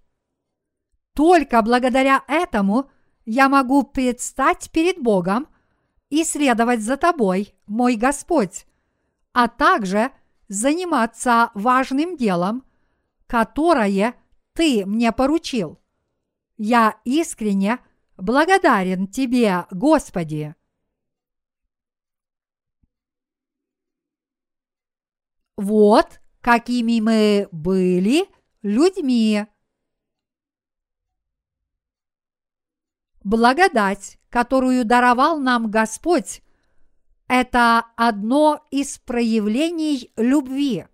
Только 1.15 1.63
благодаря 1.63 2.25
этому 2.27 2.91
я 3.25 3.49
могу 3.49 3.85
предстать 3.85 4.71
перед 4.73 5.01
Богом 5.01 5.49
и 6.11 6.25
следовать 6.25 6.81
за 6.81 6.97
тобой, 6.97 7.55
мой 7.67 7.97
Господь, 7.97 8.67
а 9.33 9.49
также 9.49 10.11
заниматься 10.49 11.51
важным 11.55 12.17
делом, 12.17 12.65
которое 13.27 14.15
ты 14.53 14.85
мне 14.85 15.13
поручил. 15.13 15.79
Я 16.57 17.01
искренне 17.05 17.79
благодарен 18.17 19.07
Тебе, 19.07 19.67
Господи. 19.71 20.55
Вот 25.57 26.22
какими 26.43 27.01
мы 27.01 27.49
были 27.51 28.27
людьми. 28.61 29.47
Благодать, 33.25 34.19
которую 34.29 34.85
даровал 34.85 35.41
нам 35.41 35.71
Господь, 35.71 36.43
это 37.29 37.87
одно 37.97 38.67
из 38.71 38.99
проявлений 38.99 40.13
любви. 40.19 40.85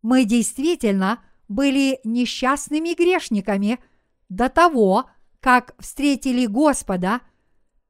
Мы 0.00 0.24
действительно 0.24 1.22
были 1.48 2.00
несчастными 2.04 2.94
грешниками– 2.94 3.78
до 4.28 4.48
того, 4.48 5.10
как 5.40 5.74
встретили 5.78 6.46
Господа, 6.46 7.20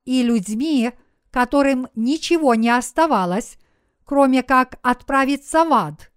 и 0.05 0.23
людьми, 0.23 0.93
которым 1.31 1.89
ничего 1.95 2.55
не 2.55 2.71
оставалось, 2.71 3.59
кроме 4.05 4.43
как 4.43 4.79
отправиться 4.83 5.65
в 5.65 5.73
ад. 5.73 6.11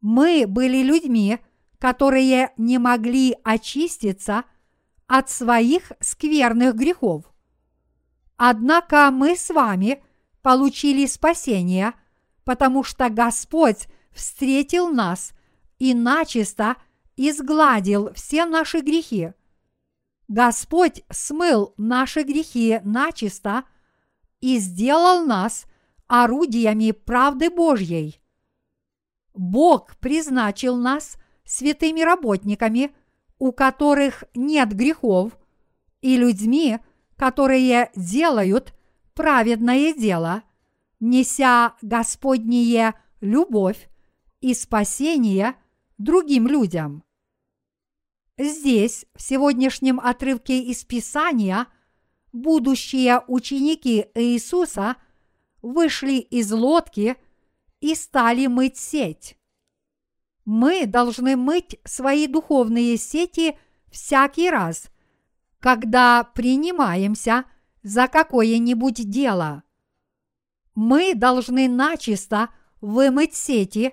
Мы 0.00 0.46
были 0.46 0.82
людьми, 0.82 1.38
которые 1.78 2.52
не 2.56 2.78
могли 2.78 3.36
очиститься 3.44 4.44
от 5.06 5.30
своих 5.30 5.92
скверных 6.00 6.74
грехов. 6.74 7.24
Однако 8.36 9.10
мы 9.10 9.36
с 9.36 9.50
вами 9.50 10.02
получили 10.42 11.06
спасение, 11.06 11.94
потому 12.44 12.84
что 12.84 13.08
Господь 13.08 13.88
встретил 14.12 14.88
нас 14.88 15.32
и 15.78 15.94
начисто– 15.94 16.76
изгладил 17.18 18.12
все 18.14 18.46
наши 18.46 18.80
грехи. 18.80 19.32
Господь 20.28 21.02
смыл 21.10 21.74
наши 21.76 22.22
грехи 22.22 22.80
начисто 22.84 23.64
и 24.40 24.58
сделал 24.58 25.26
нас 25.26 25.66
орудиями 26.06 26.92
правды 26.92 27.50
Божьей. 27.50 28.20
Бог 29.38 29.96
призначил 29.98 30.76
нас 30.76 31.16
святыми 31.44 32.00
работниками, 32.00 32.90
у 33.38 33.52
которых 33.52 34.24
нет 34.34 34.74
грехов, 34.74 35.38
и 36.02 36.16
людьми, 36.16 36.78
которые 37.16 37.90
делают 37.94 38.74
праведное 39.14 39.94
дело, 39.94 40.42
неся 40.98 41.76
Господнее 41.82 42.94
любовь 43.20 43.88
и 44.40 44.54
спасение 44.54 45.54
другим 45.98 46.48
людям. 46.48 47.04
Здесь, 48.36 49.06
в 49.14 49.22
сегодняшнем 49.22 50.00
отрывке 50.00 50.62
из 50.62 50.84
Писания, 50.84 51.66
будущие 52.32 53.22
ученики 53.28 54.06
Иисуса 54.14 54.96
вышли 55.62 56.18
из 56.18 56.50
лодки 56.52 57.16
и 57.80 57.94
стали 57.94 58.46
мыть 58.46 58.76
сеть. 58.76 59.36
Мы 60.44 60.86
должны 60.86 61.36
мыть 61.36 61.78
свои 61.84 62.26
духовные 62.26 62.96
сети 62.96 63.58
всякий 63.90 64.50
раз, 64.50 64.90
когда 65.60 66.24
принимаемся 66.24 67.44
за 67.82 68.08
какое-нибудь 68.08 69.08
дело. 69.08 69.62
Мы 70.74 71.14
должны 71.14 71.68
начисто 71.68 72.50
вымыть 72.80 73.34
сети 73.34 73.92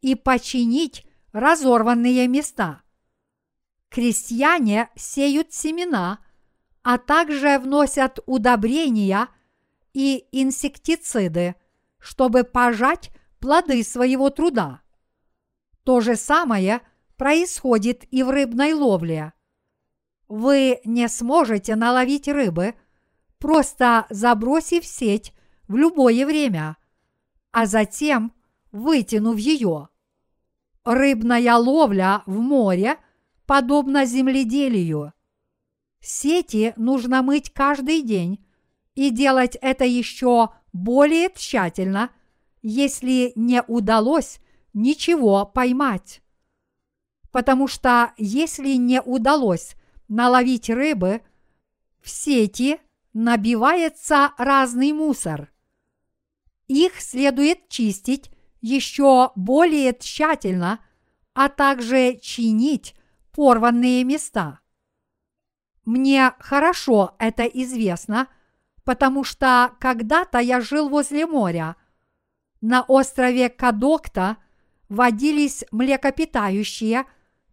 и 0.00 0.14
починить 0.14 1.06
разорванные 1.32 2.28
места– 2.28 2.82
крестьяне 3.96 4.90
сеют 4.94 5.52
семена, 5.54 6.18
а 6.82 6.98
также 6.98 7.58
вносят 7.58 8.20
удобрения 8.26 9.28
и 9.94 10.26
инсектициды, 10.32 11.54
чтобы 11.98 12.44
пожать 12.44 13.10
плоды 13.40 13.82
своего 13.82 14.30
труда. 14.30 14.80
То 15.84 16.00
же 16.00 16.16
самое 16.16 16.80
происходит 17.16 18.04
и 18.10 18.22
в 18.22 18.30
рыбной 18.30 18.72
ловле. 18.72 19.32
Вы 20.28 20.80
не 20.84 21.08
сможете 21.08 21.76
наловить 21.76 22.28
рыбы, 22.28 22.74
просто 23.38 24.06
забросив 24.10 24.84
сеть 24.84 25.32
в 25.68 25.76
любое 25.76 26.26
время, 26.26 26.76
а 27.52 27.66
затем 27.66 28.32
вытянув 28.72 29.38
ее. 29.38 29.88
Рыбная 30.84 31.56
ловля 31.56 32.22
в 32.26 32.38
море 32.38 32.98
подобно 33.46 34.04
земледелию. 34.04 35.12
Сети 36.00 36.72
нужно 36.76 37.22
мыть 37.22 37.52
каждый 37.52 38.02
день 38.02 38.44
и 38.94 39.10
делать 39.10 39.56
это 39.60 39.84
еще 39.84 40.50
более 40.72 41.30
тщательно, 41.34 42.10
если 42.68 43.30
не 43.36 43.62
удалось 43.62 44.40
ничего 44.74 45.46
поймать. 45.46 46.20
Потому 47.30 47.68
что 47.68 48.12
если 48.16 48.70
не 48.70 49.00
удалось 49.00 49.76
наловить 50.08 50.68
рыбы, 50.68 51.22
в 52.02 52.10
сети 52.10 52.80
набивается 53.12 54.32
разный 54.36 54.92
мусор. 54.92 55.52
Их 56.66 57.00
следует 57.00 57.68
чистить 57.68 58.32
еще 58.60 59.30
более 59.36 59.94
тщательно, 59.94 60.80
а 61.34 61.48
также 61.48 62.18
чинить 62.20 62.96
порванные 63.30 64.02
места. 64.02 64.58
Мне 65.84 66.32
хорошо 66.40 67.14
это 67.20 67.44
известно, 67.44 68.26
потому 68.82 69.22
что 69.22 69.76
когда-то 69.78 70.40
я 70.40 70.60
жил 70.60 70.88
возле 70.88 71.26
моря. 71.26 71.76
На 72.60 72.82
острове 72.82 73.48
Кадокта 73.48 74.36
водились 74.88 75.64
млекопитающие, 75.70 77.04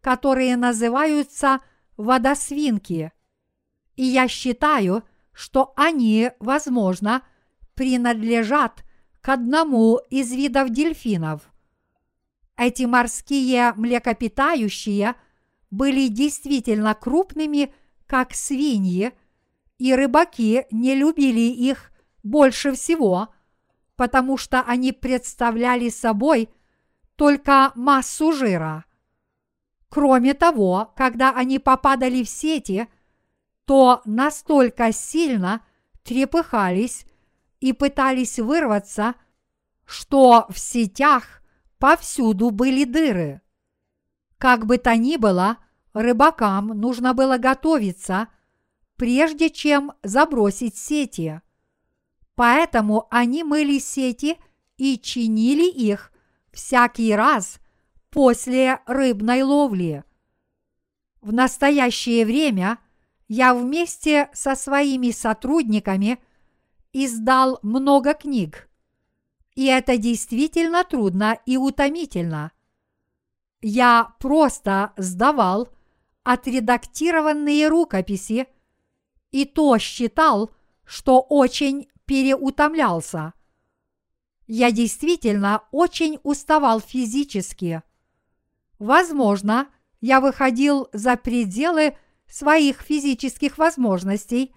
которые 0.01 0.57
называются 0.57 1.61
водосвинки. 1.97 3.11
И 3.95 4.03
я 4.03 4.27
считаю, 4.27 5.03
что 5.31 5.73
они, 5.75 6.31
возможно, 6.39 7.23
принадлежат 7.75 8.83
к 9.21 9.29
одному 9.29 9.99
из 10.09 10.31
видов 10.31 10.69
дельфинов. 10.69 11.41
Эти 12.57 12.83
морские 12.83 13.73
млекопитающие– 13.73 15.15
были 15.73 16.07
действительно 16.07 16.93
крупными, 16.93 17.73
как 18.05 18.35
свиньи, 18.35 19.11
и 19.79 19.95
рыбаки 19.95 20.67
не 20.69 20.93
любили 20.93 21.39
их 21.39 21.91
больше 22.21 22.73
всего, 22.73 23.29
потому 23.95 24.37
что 24.37 24.61
они 24.61 24.91
представляли 24.91 25.89
собой 25.89 26.49
только 27.15 27.71
массу 27.75 28.31
жира. 28.31 28.85
Кроме 29.89 30.33
того, 30.33 30.91
когда 30.95 31.31
они 31.31 31.59
попадали 31.59 32.23
в 32.23 32.29
сети, 32.29 32.87
то 33.65 34.01
настолько 34.05 34.91
сильно 34.91 35.61
трепыхались 36.03 37.05
и 37.59 37.73
пытались 37.73 38.39
вырваться, 38.39 39.15
что 39.85 40.47
в 40.49 40.57
сетях 40.57 41.41
повсюду 41.77 42.49
были 42.49 42.83
дыры. 42.85 43.41
Как 44.37 44.65
бы 44.65 44.77
то 44.77 44.95
ни 44.97 45.17
было, 45.17 45.57
рыбакам 45.93 46.67
нужно 46.67 47.13
было 47.13 47.37
готовиться, 47.37 48.27
прежде 48.95 49.49
чем 49.49 49.93
забросить 50.01 50.75
сети. 50.75 51.41
Поэтому 52.35 53.07
они 53.11 53.43
мыли 53.43 53.79
сети 53.79 54.37
и 54.77 54.97
чинили 54.97 55.69
их 55.69 56.11
всякий 56.51 57.13
раз 57.13 57.59
после 58.09 58.79
рыбной 58.85 59.43
ловли. 59.43 60.03
В 61.21 61.31
настоящее 61.31 62.25
время 62.25 62.79
я 63.27 63.53
вместе 63.53 64.29
со 64.33 64.55
своими 64.55 65.11
сотрудниками 65.11 66.19
издал 66.91 67.59
много 67.61 68.13
книг. 68.13 68.69
И 69.55 69.65
это 69.65 69.97
действительно 69.97 70.83
трудно 70.83 71.37
и 71.45 71.57
утомительно– 71.57 72.51
я 73.65 74.13
просто 74.19 74.91
сдавал 74.97 75.69
отредактированные 76.23 77.69
рукописи 77.69 78.47
и 79.31 79.45
то 79.45 79.77
считал, 79.77 80.51
что 80.83 81.21
очень 81.21 81.87
переутомлялся. 82.13 83.33
Я 84.45 84.71
действительно 84.71 85.63
очень 85.71 86.19
уставал 86.21 86.79
физически. 86.79 87.81
Возможно, 88.77 89.67
я 89.99 90.21
выходил 90.21 90.89
за 90.93 91.17
пределы 91.17 91.97
своих 92.27 92.81
физических 92.81 93.57
возможностей 93.57 94.53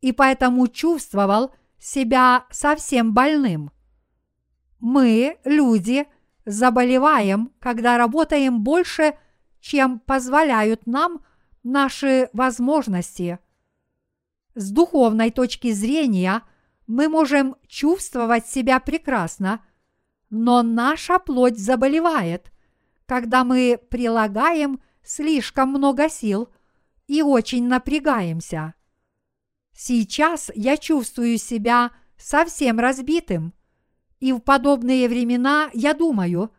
и 0.00 0.12
поэтому 0.12 0.68
чувствовал 0.68 1.52
себя 1.76 2.46
совсем 2.52 3.12
больным. 3.12 3.72
Мы, 4.78 5.38
люди, 5.44 6.06
заболеваем, 6.44 7.50
когда 7.58 7.98
работаем 7.98 8.62
больше, 8.62 9.18
чем 9.58 9.98
позволяют 9.98 10.86
нам 10.86 11.20
наши 11.64 12.30
возможности. 12.32 13.40
С 14.54 14.70
духовной 14.70 15.32
точки 15.32 15.72
зрения 15.72 16.42
мы 16.86 17.08
можем 17.08 17.56
чувствовать 17.66 18.46
себя 18.46 18.80
прекрасно, 18.80 19.64
но 20.30 20.62
наша 20.62 21.18
плоть 21.18 21.58
заболевает, 21.58 22.52
когда 23.06 23.44
мы 23.44 23.80
прилагаем 23.90 24.80
слишком 25.02 25.70
много 25.70 26.08
сил 26.08 26.48
и 27.06 27.22
очень 27.22 27.66
напрягаемся. 27.66 28.74
Сейчас 29.74 30.50
я 30.54 30.76
чувствую 30.76 31.38
себя 31.38 31.90
совсем 32.16 32.78
разбитым– 32.78 33.54
и 34.22 34.32
в 34.32 34.38
подобные 34.38 35.08
времена 35.08 35.68
я 35.74 35.94
думаю, 35.94 36.52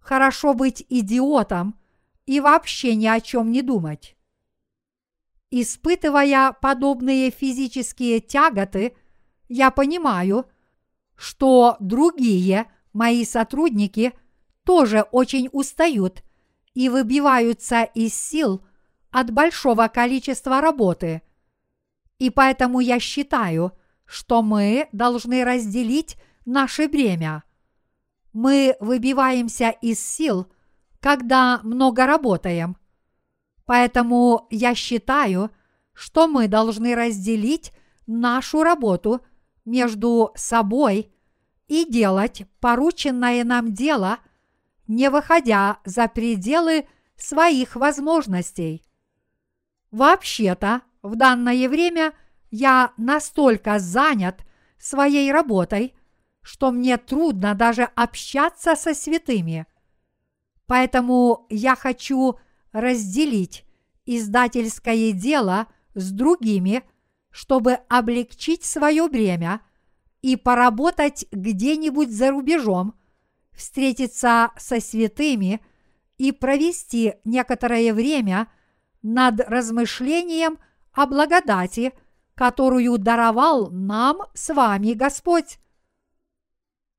хорошо 0.00 0.54
быть 0.54 0.84
идиотом 0.88 1.78
и 2.26 2.40
вообще 2.40 2.96
ни 2.96 3.06
о 3.06 3.20
чем 3.20 3.52
не 3.52 3.62
думать. 3.62 4.16
Испытывая 5.52 6.52
подобные 6.52 7.30
физические 7.30 8.18
тяготы, 8.18 8.96
я 9.50 9.72
понимаю, 9.72 10.46
что 11.16 11.76
другие 11.80 12.70
мои 12.92 13.24
сотрудники 13.24 14.12
тоже 14.64 15.02
очень 15.10 15.48
устают 15.52 16.22
и 16.72 16.88
выбиваются 16.88 17.82
из 17.82 18.14
сил 18.14 18.64
от 19.10 19.32
большого 19.32 19.88
количества 19.88 20.60
работы. 20.60 21.22
И 22.18 22.30
поэтому 22.30 22.78
я 22.78 23.00
считаю, 23.00 23.72
что 24.04 24.42
мы 24.42 24.88
должны 24.92 25.44
разделить 25.44 26.16
наше 26.46 26.86
бремя. 26.86 27.42
Мы 28.32 28.76
выбиваемся 28.78 29.70
из 29.70 30.00
сил, 30.00 30.46
когда 31.00 31.58
много 31.64 32.06
работаем. 32.06 32.76
Поэтому 33.66 34.46
я 34.50 34.76
считаю, 34.76 35.50
что 35.92 36.28
мы 36.28 36.46
должны 36.46 36.94
разделить 36.94 37.72
нашу 38.06 38.62
работу 38.62 39.22
между 39.64 40.32
собой 40.34 41.12
и 41.68 41.84
делать 41.84 42.42
порученное 42.60 43.44
нам 43.44 43.72
дело, 43.72 44.18
не 44.86 45.08
выходя 45.10 45.78
за 45.84 46.08
пределы 46.08 46.86
своих 47.16 47.76
возможностей. 47.76 48.84
Вообще-то, 49.90 50.82
в 51.02 51.16
данное 51.16 51.68
время 51.68 52.12
я 52.50 52.92
настолько 52.96 53.78
занят 53.78 54.44
своей 54.78 55.30
работой, 55.32 55.94
что 56.42 56.70
мне 56.70 56.96
трудно 56.96 57.54
даже 57.54 57.84
общаться 57.94 58.74
со 58.74 58.94
святыми. 58.94 59.66
Поэтому 60.66 61.46
я 61.50 61.76
хочу 61.76 62.38
разделить 62.72 63.64
издательское 64.06 65.12
дело 65.12 65.66
с 65.94 66.10
другими, 66.10 66.82
чтобы 67.30 67.74
облегчить 67.88 68.64
свое 68.64 69.08
бремя 69.08 69.60
и 70.22 70.36
поработать 70.36 71.26
где-нибудь 71.30 72.10
за 72.10 72.30
рубежом, 72.30 72.94
встретиться 73.52 74.50
со 74.56 74.80
святыми 74.80 75.60
и 76.18 76.32
провести 76.32 77.14
некоторое 77.24 77.94
время 77.94 78.50
над 79.02 79.40
размышлением 79.40 80.58
о 80.92 81.06
благодати, 81.06 81.92
которую 82.34 82.98
даровал 82.98 83.70
нам 83.70 84.22
с 84.34 84.52
вами 84.52 84.92
Господь. 84.92 85.58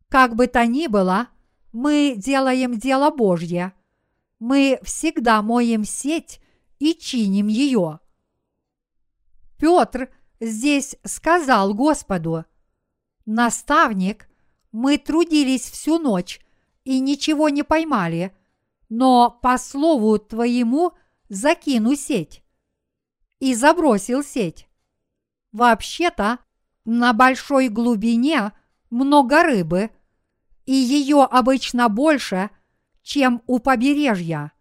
Как 0.08 0.36
бы 0.36 0.48
то 0.48 0.66
ни 0.66 0.88
было, 0.88 1.28
мы 1.72 2.16
делаем 2.18 2.78
дело 2.78 3.12
Божье. 3.12 3.74
Мы 4.40 4.80
всегда 4.84 5.42
моем 5.42 5.84
сеть 5.84 6.42
и 6.80 6.96
чиним 6.96 7.48
ее. 7.48 8.00
Петр 9.58 10.10
здесь 10.42 10.98
сказал 11.06 11.74
Господу, 11.74 12.46
«Наставник, 13.26 14.28
мы 14.74 14.98
трудились 14.98 15.70
всю 15.70 16.00
ночь 16.00 16.42
и 16.84 17.00
ничего 17.00 17.48
не 17.50 17.64
поймали, 17.64 18.36
но 18.90 19.30
по 19.30 19.58
слову 19.58 20.18
твоему 20.18 20.94
закину 21.30 21.96
сеть». 21.96 22.44
И 23.40 23.56
забросил 23.56 24.24
сеть. 24.24 24.68
Вообще-то, 25.52 26.40
на 26.86 27.14
большой 27.14 27.70
глубине 27.70 28.52
много 28.90 29.44
рыбы, 29.44 29.92
и 30.66 30.74
ее 30.74 31.24
обычно 31.24 31.90
больше, 31.90 32.50
чем 33.04 33.42
у 33.48 33.60
побережья. 33.60 34.52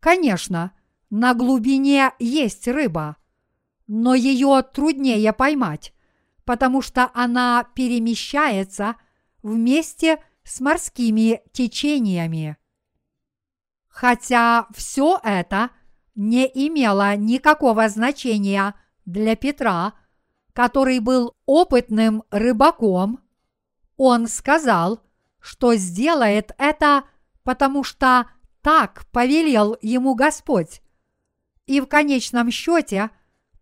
Конечно, 0.00 0.72
на 1.10 1.34
глубине 1.34 2.12
есть 2.18 2.68
рыба, 2.68 3.16
но 3.88 4.14
ее 4.14 4.62
труднее 4.62 5.32
поймать, 5.32 5.92
потому 6.44 6.82
что 6.82 7.10
она 7.14 7.66
перемещается 7.74 8.94
вместе 9.42 10.22
с 10.44 10.60
морскими 10.60 11.42
течениями. 11.52 12.56
Хотя 13.88 14.66
все 14.74 15.18
это 15.24 15.70
не 16.14 16.46
имело 16.46 17.16
никакого 17.16 17.88
значения 17.88 18.74
для 19.04 19.34
Петра, 19.34 19.94
который 20.52 21.00
был 21.00 21.34
опытным 21.46 22.22
рыбаком, 22.30 23.20
он 23.96 24.28
сказал, 24.28 25.00
что 25.40 25.74
сделает 25.74 26.52
это, 26.58 27.04
потому 27.42 27.82
что 27.84 28.30
так 28.60 29.06
повелел 29.12 29.76
ему 29.80 30.14
Господь 30.14 30.82
и 31.66 31.80
в 31.80 31.86
конечном 31.86 32.50
счете 32.50 33.10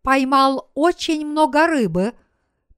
поймал 0.07 0.71
очень 0.75 1.27
много 1.27 1.66
рыбы, 1.66 2.14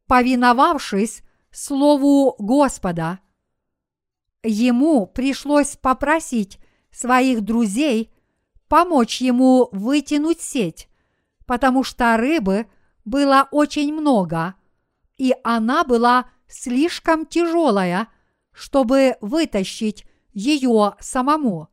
повиновавшись 0.07 1.23
Слову 1.51 2.35
Господа. 2.39 3.19
Ему 4.43 5.07
пришлось 5.07 5.77
попросить 5.77 6.59
своих 6.91 7.43
друзей 7.43 8.11
помочь 8.67 9.21
ему 9.21 9.69
вытянуть 9.73 10.41
сеть, 10.41 10.89
потому 11.45 11.85
что 11.85 12.17
рыбы 12.17 12.67
было 13.05 13.47
очень 13.51 13.93
много, 13.93 14.55
и 15.19 15.35
она 15.45 15.85
была 15.85 16.31
слишком 16.47 17.27
тяжелая, 17.27 18.09
чтобы 18.53 19.19
вытащить 19.21 20.07
ее 20.33 20.95
самому. 20.99 21.69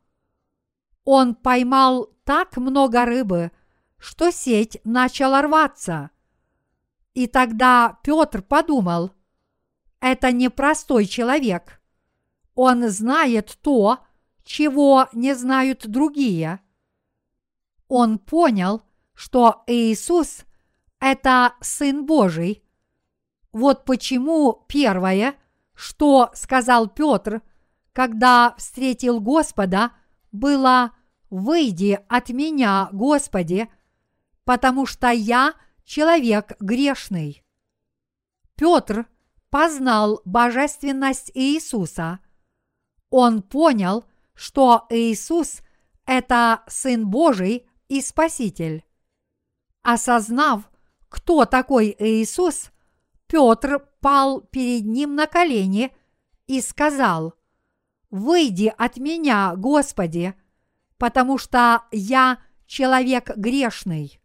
Он 1.05 1.33
поймал 1.33 2.09
так 2.25 2.57
много 2.57 3.05
рыбы, 3.05 3.53
что 4.05 4.31
сеть 4.31 4.79
начала 4.83 5.41
рваться. 5.41 6.11
И 7.15 7.25
тогда 7.25 7.97
Петр 8.03 8.43
подумал, 8.43 9.11
это 9.99 10.31
непростой 10.31 11.07
человек. 11.07 11.81
Он 12.53 12.87
знает 12.89 13.57
то, 13.63 14.05
чего 14.43 15.07
не 15.11 15.33
знают 15.33 15.87
другие. 15.87 16.59
Он 17.87 18.19
понял, 18.19 18.83
что 19.15 19.63
Иисус– 19.65 20.45
это 20.99 21.55
Сын 21.59 22.05
Божий. 22.05 22.63
Вот 23.53 23.85
почему 23.85 24.65
первое, 24.67 25.33
что 25.73 26.29
сказал 26.35 26.87
Петр, 26.89 27.41
когда 27.91 28.53
встретил 28.59 29.19
Господа, 29.19 29.93
было– 30.31 30.91
выйди 31.31 31.99
от 32.07 32.29
меня, 32.29 32.89
Господи, 32.91 33.67
потому 34.45 34.86
что 34.86 35.10
я 35.10 35.55
человек 35.84 36.53
грешный. 36.60 37.43
Петр 38.55 39.08
познал 39.49 40.21
божественность 40.23 41.31
Иисуса. 41.34 42.19
Он 43.10 43.41
понял, 43.41 44.05
что 44.34 44.86
Иисус– 44.89 45.62
это 46.05 46.63
Сын 46.67 47.08
Божий 47.08 47.67
и 47.88 48.01
Спаситель. 48.01 48.84
Осознав, 49.81 50.69
кто 51.10 51.45
такой 51.45 51.95
Иисус, 51.99 52.71
Петр 53.27 53.79
пал 54.01 54.41
перед 54.41 54.86
ним 54.86 55.15
на 55.15 55.27
колени 55.27 55.95
и 56.47 56.62
сказал, 56.62 57.34
«Выйди 58.10 58.73
от 58.77 58.97
меня, 58.97 59.55
Господи, 59.55 60.36
потому 60.97 61.38
что 61.38 61.84
я 61.91 62.39
человек 62.67 63.36
грешный. 63.36 64.19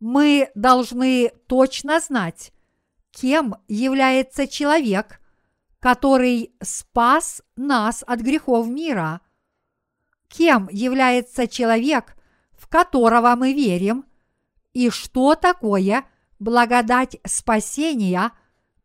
Мы 0.00 0.50
должны 0.54 1.30
точно 1.46 2.00
знать, 2.00 2.52
кем 3.10 3.56
является 3.66 4.46
человек, 4.46 5.20
который 5.80 6.52
спас 6.62 7.42
нас 7.56 8.04
от 8.06 8.20
грехов 8.20 8.68
мира, 8.68 9.20
кем 10.28 10.68
является 10.70 11.48
человек, 11.48 12.16
в 12.52 12.68
которого 12.68 13.34
мы 13.36 13.52
верим, 13.52 14.04
и 14.72 14.90
что 14.90 15.34
такое 15.34 16.04
благодать 16.38 17.18
спасения, 17.26 18.32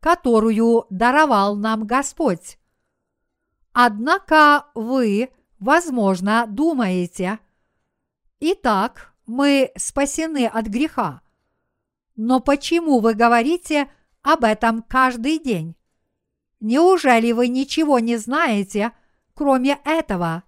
которую 0.00 0.86
даровал 0.90 1.56
нам 1.56 1.86
Господь. 1.86 2.58
Однако 3.72 4.66
вы– 4.74 5.30
возможно, 5.58 6.46
думаете, 6.46 7.38
«Итак, 8.38 9.13
мы 9.26 9.72
спасены 9.76 10.46
от 10.46 10.66
греха». 10.66 11.20
Но 12.16 12.40
почему 12.40 13.00
вы 13.00 13.14
говорите 13.14 13.90
об 14.22 14.44
этом 14.44 14.82
каждый 14.82 15.38
день? 15.38 15.74
Неужели 16.60 17.32
вы 17.32 17.48
ничего 17.48 17.98
не 17.98 18.16
знаете, 18.16 18.92
кроме 19.34 19.80
этого? 19.84 20.44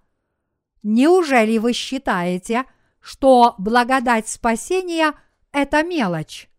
Неужели 0.81 1.57
вы 1.57 1.73
считаете, 1.73 2.65
что 3.01 3.55
благодать 3.57 4.29
спасения– 4.29 5.13
это 5.51 5.83
мелочь? 5.83 6.49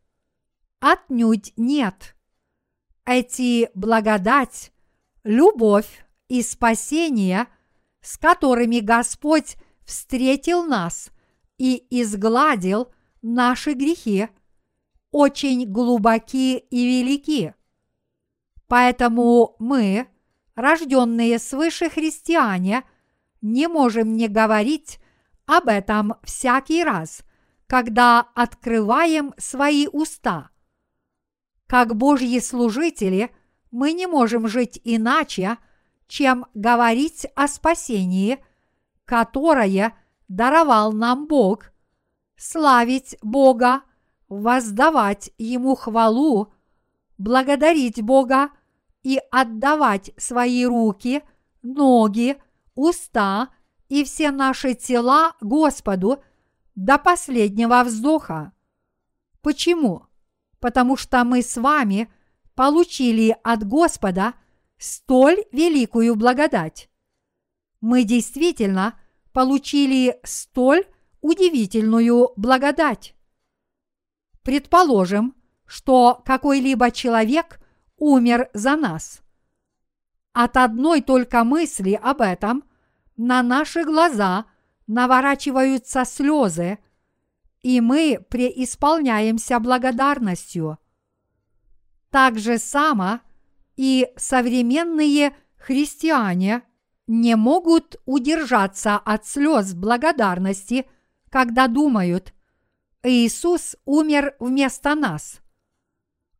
Отнюдь 0.80 1.52
нет. 1.56 2.14
Эти 3.06 3.70
благодать, 3.74 4.72
любовь 5.24 6.06
и 6.28 6.42
спасение– 6.42 7.46
с 8.00 8.16
которыми 8.16 8.80
Господь 8.80 9.56
встретил 9.84 10.64
нас 10.64 11.10
и 11.58 11.86
изгладил 11.90 12.92
наши 13.20 13.74
грехи, 13.74 14.28
очень 15.10 15.66
глубоки 15.66 16.58
и 16.58 16.86
велики. 16.86 17.54
Поэтому 18.68 19.56
мы, 19.58 20.08
рожденные 20.54 21.38
свыше 21.38 21.88
христиане, 21.90 22.84
не 23.40 23.68
можем 23.68 24.16
не 24.16 24.28
говорить 24.28 25.00
об 25.46 25.68
этом 25.68 26.14
всякий 26.22 26.84
раз, 26.84 27.22
когда 27.66 28.20
открываем 28.34 29.34
свои 29.38 29.86
уста. 29.86 30.50
Как 31.66 31.96
Божьи 31.96 32.38
служители 32.40 33.30
мы 33.70 33.92
не 33.92 34.06
можем 34.06 34.48
жить 34.48 34.80
иначе, 34.84 35.58
чем 36.06 36.46
говорить 36.54 37.26
о 37.34 37.48
спасении, 37.48 38.38
которое 39.04 39.94
даровал 40.28 40.92
нам 40.92 41.26
Бог, 41.26 41.72
славить 42.36 43.16
Бога, 43.22 43.82
воздавать 44.28 45.30
Ему 45.38 45.74
хвалу, 45.74 46.52
благодарить 47.16 48.02
Бога 48.02 48.50
и 49.02 49.20
отдавать 49.30 50.12
свои 50.16 50.64
руки, 50.64 51.22
ноги, 51.62 52.40
уста 52.74 53.48
и 53.88 54.04
все 54.04 54.30
наши 54.30 54.74
тела 54.74 55.34
Господу 55.40 56.22
до 56.74 56.98
последнего 56.98 57.82
вздоха. 57.82 58.52
Почему? 59.42 60.06
Потому 60.60 60.96
что 60.96 61.24
мы 61.24 61.42
с 61.42 61.56
вами 61.56 62.12
получили 62.54 63.36
от 63.42 63.66
Господа 63.66 64.34
столь 64.78 65.44
великую 65.52 66.14
благодать. 66.16 66.90
Мы 67.80 68.04
действительно 68.04 68.98
получили 69.38 70.18
столь 70.24 70.84
удивительную 71.20 72.32
благодать. 72.34 73.14
Предположим, 74.42 75.36
что 75.64 76.20
какой-либо 76.26 76.90
человек 76.90 77.60
умер 77.98 78.50
за 78.52 78.74
нас. 78.74 79.22
От 80.32 80.56
одной 80.56 81.02
только 81.02 81.44
мысли 81.44 81.92
об 81.92 82.20
этом 82.20 82.64
на 83.16 83.44
наши 83.44 83.84
глаза 83.84 84.46
наворачиваются 84.88 86.04
слезы, 86.04 86.80
и 87.62 87.80
мы 87.80 88.18
преисполняемся 88.28 89.60
благодарностью. 89.60 90.78
Так 92.10 92.40
же 92.40 92.58
само 92.58 93.20
и 93.76 94.08
современные 94.16 95.36
христиане 95.56 96.64
не 97.08 97.36
могут 97.36 97.96
удержаться 98.04 98.96
от 98.96 99.26
слез 99.26 99.74
благодарности, 99.74 100.86
когда 101.30 101.66
думают, 101.66 102.34
Иисус 103.02 103.76
умер 103.86 104.36
вместо 104.38 104.94
нас. 104.94 105.40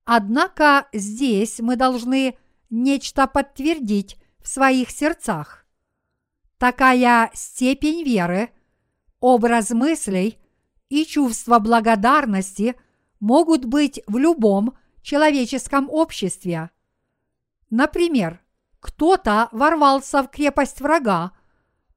Однако 0.04 0.86
здесь 0.92 1.58
мы 1.60 1.76
должны 1.76 2.36
нечто 2.68 3.26
подтвердить 3.26 4.18
в 4.40 4.48
своих 4.48 4.90
сердцах. 4.90 5.66
Такая 6.58 7.30
степень 7.32 8.04
веры, 8.04 8.50
образ 9.20 9.70
мыслей 9.70 10.38
и 10.90 11.06
чувство 11.06 11.60
благодарности 11.60 12.76
могут 13.20 13.64
быть 13.64 14.02
в 14.06 14.18
любом 14.18 14.76
человеческом 15.02 15.88
обществе. 15.88 16.70
Например, 17.70 18.42
кто-то 18.80 19.48
ворвался 19.52 20.22
в 20.22 20.28
крепость 20.28 20.80
врага 20.80 21.32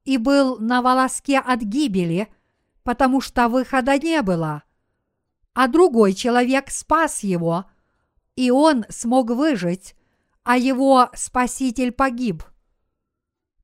и 0.03 0.17
был 0.17 0.57
на 0.59 0.81
волоске 0.81 1.39
от 1.39 1.61
гибели, 1.61 2.27
потому 2.83 3.21
что 3.21 3.47
выхода 3.47 3.97
не 3.97 4.21
было, 4.21 4.63
а 5.53 5.67
другой 5.67 6.13
человек 6.13 6.69
спас 6.69 7.23
его, 7.23 7.65
и 8.35 8.51
он 8.51 8.85
смог 8.89 9.29
выжить, 9.29 9.95
а 10.43 10.57
его 10.57 11.09
спаситель 11.13 11.91
погиб 11.91 12.43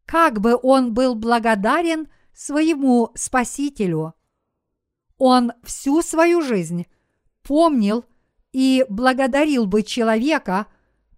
как 0.08 0.39
бы 0.39 0.58
он 0.60 0.93
был 0.93 1.13
благодарен 1.13 2.08
своему 2.34 3.12
Спасителю. 3.13 4.15
Он 5.17 5.51
всю 5.63 6.01
свою 6.01 6.41
жизнь 6.41 6.88
помнил 7.43 8.06
и 8.53 8.86
благодарил 8.89 9.65
бы 9.65 9.84
человека, 9.84 10.67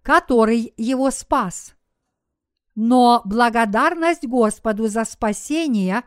который 0.02 0.74
его 0.76 1.10
спас. 1.10 1.74
Но 2.82 3.20
благодарность 3.26 4.26
Господу 4.26 4.88
за 4.88 5.04
спасение, 5.04 6.02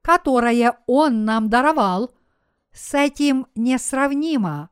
которое 0.00 0.78
Он 0.86 1.24
нам 1.24 1.50
даровал, 1.50 2.14
с 2.72 2.94
этим 2.94 3.48
несравнима. 3.56 4.70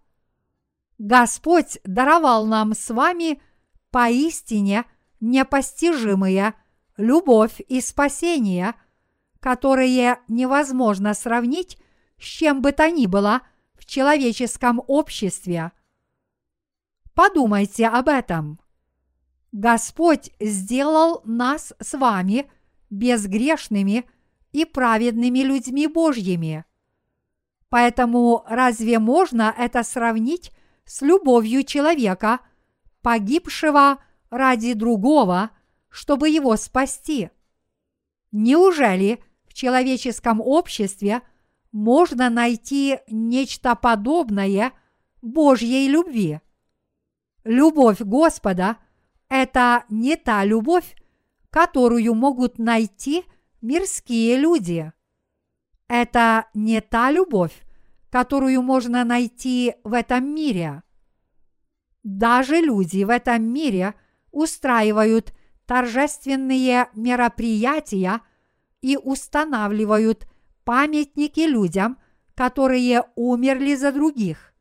Господь 0.98 1.80
даровал 1.82 2.46
нам 2.46 2.74
с 2.74 2.90
вами 2.90 3.42
поистине 3.90 4.84
непостижимые 5.18 6.54
любовь 6.96 7.60
и 7.66 7.80
спасение, 7.80 8.74
которые 9.40 10.20
невозможно 10.28 11.12
сравнить 11.12 11.76
с 12.20 12.22
чем 12.22 12.62
бы 12.62 12.70
то 12.70 12.88
ни 12.88 13.06
было 13.06 13.40
в 13.74 13.84
человеческом 13.84 14.80
обществе. 14.86 15.72
Подумайте 17.14 17.88
об 17.88 18.06
этом. 18.08 18.61
Господь 19.52 20.30
сделал 20.40 21.20
нас 21.24 21.72
с 21.78 21.96
вами 21.96 22.50
безгрешными 22.90 24.04
и 24.52 24.64
праведными 24.64 25.40
людьми 25.40 25.86
Божьими. 25.86 26.64
Поэтому 27.68 28.44
разве 28.48 28.98
можно 28.98 29.54
это 29.56 29.82
сравнить 29.82 30.52
с 30.84 31.00
любовью 31.02 31.64
человека, 31.64 32.40
погибшего 33.00 34.02
ради 34.30 34.72
другого– 34.74 35.50
чтобы 35.92 36.30
его 36.30 36.56
спасти. 36.56 37.30
Неужели 38.32 39.22
в 39.46 39.52
человеческом 39.52 40.40
обществе 40.40 41.20
можно 41.70 42.30
найти 42.30 42.98
нечто 43.06 43.76
подобное 43.76 44.72
Божьей 45.20 45.86
любви? 45.88 46.40
Любовь 47.44 48.00
Господа– 48.00 48.78
это 49.32 49.86
не 49.88 50.16
та 50.16 50.44
любовь, 50.44 50.94
которую 51.48 52.14
могут 52.14 52.58
найти 52.58 53.24
мирские 53.62 54.36
люди. 54.36 54.92
Это 55.88 56.48
не 56.52 56.82
та 56.82 57.10
любовь, 57.10 57.62
которую 58.10 58.60
можно 58.60 59.04
найти 59.04 59.74
в 59.84 59.94
этом 59.94 60.34
мире. 60.34 60.82
Даже 62.02 62.56
люди 62.56 63.04
в 63.04 63.08
этом 63.08 63.42
мире 63.44 63.94
устраивают 64.32 65.32
торжественные 65.64 66.88
мероприятия 66.94 68.20
и 68.82 68.98
устанавливают 68.98 70.28
памятники 70.64 71.40
людям, 71.40 71.96
которые 72.34 73.04
умерли 73.14 73.76
за 73.76 73.92
других. 73.92 74.52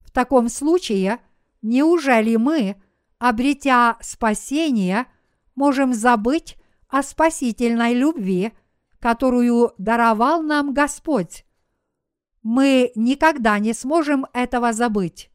В 0.00 0.10
таком 0.10 0.50
случае, 0.50 1.18
неужели 1.62 2.36
мы, 2.36 2.76
обретя 3.18 3.96
спасение, 4.00 5.06
можем 5.54 5.94
забыть 5.94 6.56
о 6.88 7.02
спасительной 7.02 7.94
любви, 7.94 8.52
которую 8.98 9.72
даровал 9.78 10.42
нам 10.42 10.72
Господь? 10.74 11.44
Мы 12.42 12.92
никогда 12.94 13.58
не 13.58 13.72
сможем 13.72 14.26
этого 14.32 14.72
забыть. 14.72 15.30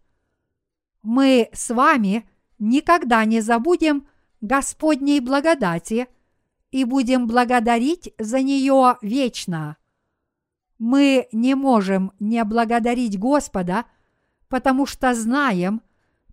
Мы 1.04 1.50
с 1.52 1.74
вами 1.74 2.30
никогда 2.60 3.26
не 3.26 3.41
забудем 3.41 4.08
Господней 4.39 5.20
благодати 5.20 6.08
и 6.70 6.86
будем 6.86 7.28
благодарить 7.28 8.13
за 8.17 8.41
нее 8.41 8.98
вечно. 9.02 9.78
Мы 10.80 11.28
не 11.32 11.54
можем 11.56 12.13
не 12.20 12.44
благодарить 12.44 13.20
Господа, 13.20 13.86
потому 14.48 14.86
что 14.86 15.13
знаем, 15.13 15.82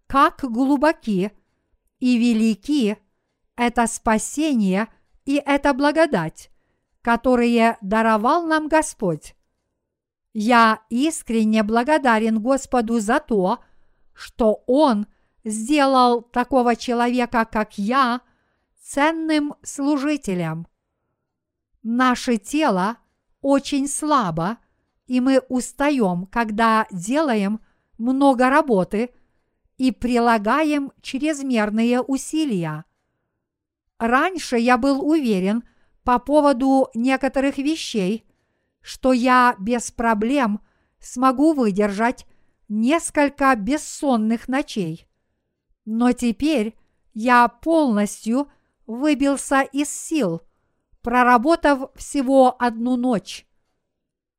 как 0.07 0.41
глубоки 0.43 1.33
и 1.99 2.17
велики 2.19 2.99
это 3.57 3.87
спасение 3.87 4.89
и 5.25 5.43
эта 5.45 5.75
благодать, 5.75 6.51
которые 7.03 7.77
даровал 7.81 8.47
нам 8.47 8.69
Господь. 8.69 9.35
Я 10.33 10.83
искренне 10.91 11.63
благодарен 11.63 12.41
Господу 12.41 13.01
за 13.01 13.21
то, 13.21 13.59
что 14.15 14.63
Он– 14.67 15.07
сделал 15.45 16.23
такого 16.23 16.77
человека, 16.77 17.47
как 17.51 17.79
я, 17.79 18.21
ценным 18.81 19.55
служителем. 19.63 20.67
Наше 21.83 22.39
тело 22.39 22.99
очень 23.41 23.89
слабо, 23.89 24.59
и 25.07 25.21
мы 25.21 25.41
устаем, 25.49 26.27
когда 26.27 26.87
делаем 26.91 27.61
много 27.99 28.51
работы 28.51 29.11
и 29.79 29.93
прилагаем 29.93 30.93
чрезмерные 31.01 32.03
усилия. 32.03 32.85
Раньше 33.99 34.59
я 34.59 34.77
был 34.77 35.09
уверен 35.09 35.63
по 36.03 36.19
поводу 36.19 36.91
некоторых 36.95 37.59
вещей, 37.59 38.27
что 38.81 39.13
я 39.13 39.57
без 39.59 39.91
проблем 39.91 40.61
смогу 41.01 41.53
выдержать 41.53 42.27
несколько 42.69 43.55
бессонных 43.57 44.49
ночей. 44.49 45.07
Но 45.85 46.13
теперь 46.13 46.77
я 47.15 47.49
полностью 47.49 48.51
выбился 48.87 49.63
из 49.63 49.91
сил, 49.91 50.43
проработав 51.03 51.91
всего 51.95 52.55
одну 52.59 52.97
ночь. 52.97 53.47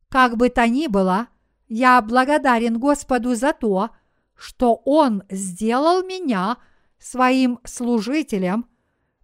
Как 0.09 0.37
бы 0.37 0.49
то 0.49 0.67
ни 0.67 0.87
было, 0.87 1.27
я 1.67 2.01
благодарен 2.01 2.79
Господу 2.79 3.35
за 3.35 3.53
то, 3.53 3.91
что 4.39 4.81
Он 4.85 5.23
сделал 5.29 6.01
меня 6.01 6.57
своим 6.97 7.59
служителем, 7.65 8.67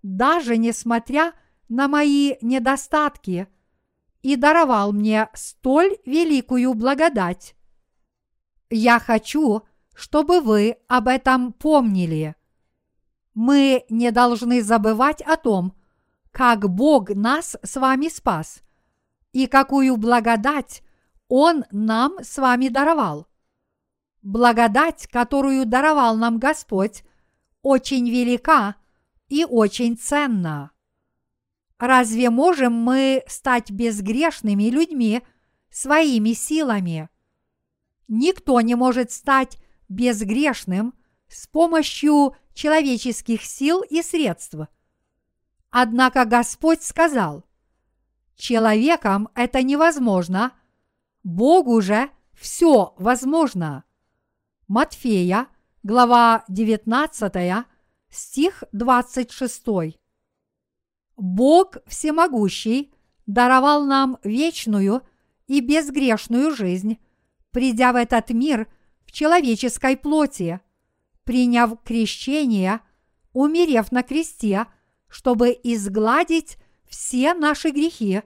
даже 0.04 0.58
несмотря 0.58 1.34
на 1.70 1.88
мои 1.88 2.36
недостатки, 2.42 3.48
и 4.22 4.36
даровал 4.36 4.92
мне 4.92 5.30
столь 5.34 5.98
великую 6.06 6.74
благодать. 6.74 7.56
Я 8.70 9.00
хочу, 9.00 9.62
чтобы 9.94 10.42
вы 10.42 10.78
об 10.90 11.08
этом 11.08 11.54
помнили. 11.54 12.36
Мы 13.34 13.86
не 13.90 14.12
должны 14.12 14.62
забывать 14.62 15.22
о 15.22 15.38
том, 15.38 15.74
как 16.32 16.70
Бог 16.70 17.12
нас 17.12 17.56
с 17.64 17.78
вами 17.78 18.10
спас, 18.10 18.64
и 19.32 19.48
какую 19.48 19.96
благодать 19.96 20.84
Он 21.30 21.64
нам 21.72 22.18
с 22.22 22.38
вами 22.38 22.68
даровал. 22.68 23.28
Благодать, 24.26 25.06
которую 25.06 25.68
даровал 25.68 26.18
нам 26.18 26.40
Господь, 26.40 27.04
очень 27.62 28.10
велика 28.10 28.76
и 29.28 29.46
очень 29.46 29.96
ценна. 29.96 30.72
Разве 31.78 32.32
можем 32.32 32.74
мы 32.74 33.24
стать 33.28 33.70
безгрешными 33.70 34.64
людьми 34.64 35.22
своими 35.70 36.34
силами? 36.34 37.08
Никто 38.08 38.60
не 38.62 38.74
может 38.74 39.12
стать 39.12 39.60
безгрешным 39.90 40.96
с 41.28 41.46
помощью 41.46 42.36
человеческих 42.56 43.44
сил 43.44 43.84
и 43.84 44.02
средств. 44.02 44.56
Однако 45.70 46.26
Господь 46.26 46.82
сказал, 46.82 47.46
человекам 48.36 49.30
это 49.36 49.62
невозможно, 49.62 50.52
Богу 51.22 51.80
же 51.80 52.10
все 52.34 52.96
возможно. 52.98 53.84
Матфея, 54.68 55.48
глава 55.84 56.44
19, 56.48 57.66
стих 58.10 58.64
26. 58.72 59.64
Бог 61.16 61.78
всемогущий 61.86 62.92
даровал 63.28 63.86
нам 63.86 64.18
вечную 64.24 65.04
и 65.46 65.62
безгрешную 65.62 66.56
жизнь, 66.56 66.98
придя 67.52 67.94
в 67.94 67.96
этот 67.96 68.32
мир 68.32 68.68
в 69.06 69.12
человеческой 69.12 69.98
плоти, 69.98 70.60
приняв 71.26 71.80
крещение, 71.84 72.80
умерев 73.34 73.92
на 73.92 74.02
кресте, 74.02 74.66
чтобы 75.08 75.50
изгладить 75.64 76.58
все 76.90 77.36
наши 77.36 77.70
грехи 77.70 78.24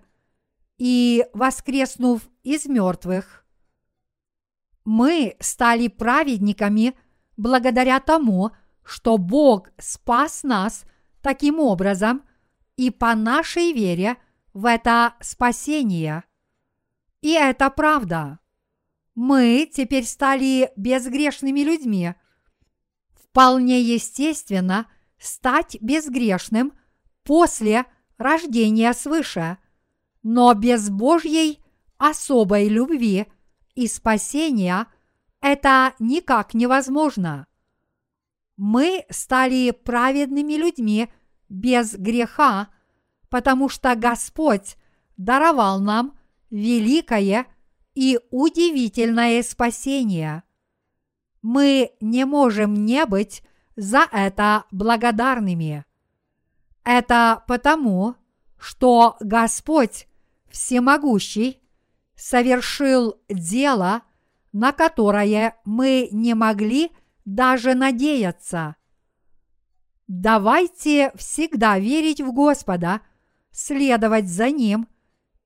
и 0.77 1.25
воскреснув 1.33 2.29
из 2.43 2.65
мертвых. 2.65 3.38
Мы 4.91 5.35
стали 5.39 5.87
праведниками 5.87 6.97
благодаря 7.37 7.99
тому, 7.99 8.53
что 8.83 9.19
Бог 9.19 9.69
спас 9.77 10.41
нас 10.41 10.83
таким 11.21 11.59
образом 11.59 12.23
и 12.75 12.89
по 12.89 13.13
нашей 13.13 13.71
вере 13.71 14.17
в 14.51 14.65
это 14.65 15.13
спасение. 15.21 16.23
И 17.21 17.33
это 17.33 17.69
правда. 17.69 18.39
Мы 19.13 19.69
теперь 19.71 20.05
стали 20.05 20.71
безгрешными 20.75 21.59
людьми. 21.59 22.15
Вполне 23.13 23.81
естественно 23.81 24.87
стать 25.19 25.77
безгрешным 25.81 26.73
после 27.21 27.85
рождения 28.17 28.91
свыше, 28.93 29.59
но 30.23 30.51
без 30.55 30.89
Божьей 30.89 31.63
особой 31.99 32.67
любви 32.67 33.27
и 33.79 33.87
спасения 33.87 34.87
это 35.39 35.93
никак 35.99 36.53
невозможно. 36.53 37.47
Мы 38.57 39.05
стали 39.09 39.71
праведными 39.71 40.53
людьми 40.53 41.07
без 41.47 41.93
греха, 41.95 42.67
потому 43.29 43.69
что 43.69 43.95
Господь 43.95 44.75
даровал 45.15 45.79
нам 45.79 46.19
великое 46.49 47.47
и 47.95 48.19
удивительное 48.31 49.41
спасение. 49.43 50.43
Мы 51.41 51.93
не 52.01 52.25
можем 52.25 52.73
не 52.73 53.05
быть 53.05 53.43
за 53.77 54.05
это 54.11 54.65
благодарными. 54.71 55.85
Это 56.83 57.45
потому, 57.47 58.15
что 58.57 59.15
Господь 59.21 60.05
Всемогущий 60.49 61.58
совершил 62.19 63.15
дело, 63.29 64.01
на 64.51 64.73
которое 64.73 65.55
мы 65.63 66.09
не 66.11 66.33
могли 66.33 66.91
даже 67.23 67.75
надеяться. 67.75 68.75
Давайте 70.07 71.13
всегда 71.15 71.79
верить 71.79 72.19
в 72.19 72.33
Господа, 72.33 73.01
следовать 73.51 74.27
за 74.27 74.49
Ним 74.49 74.87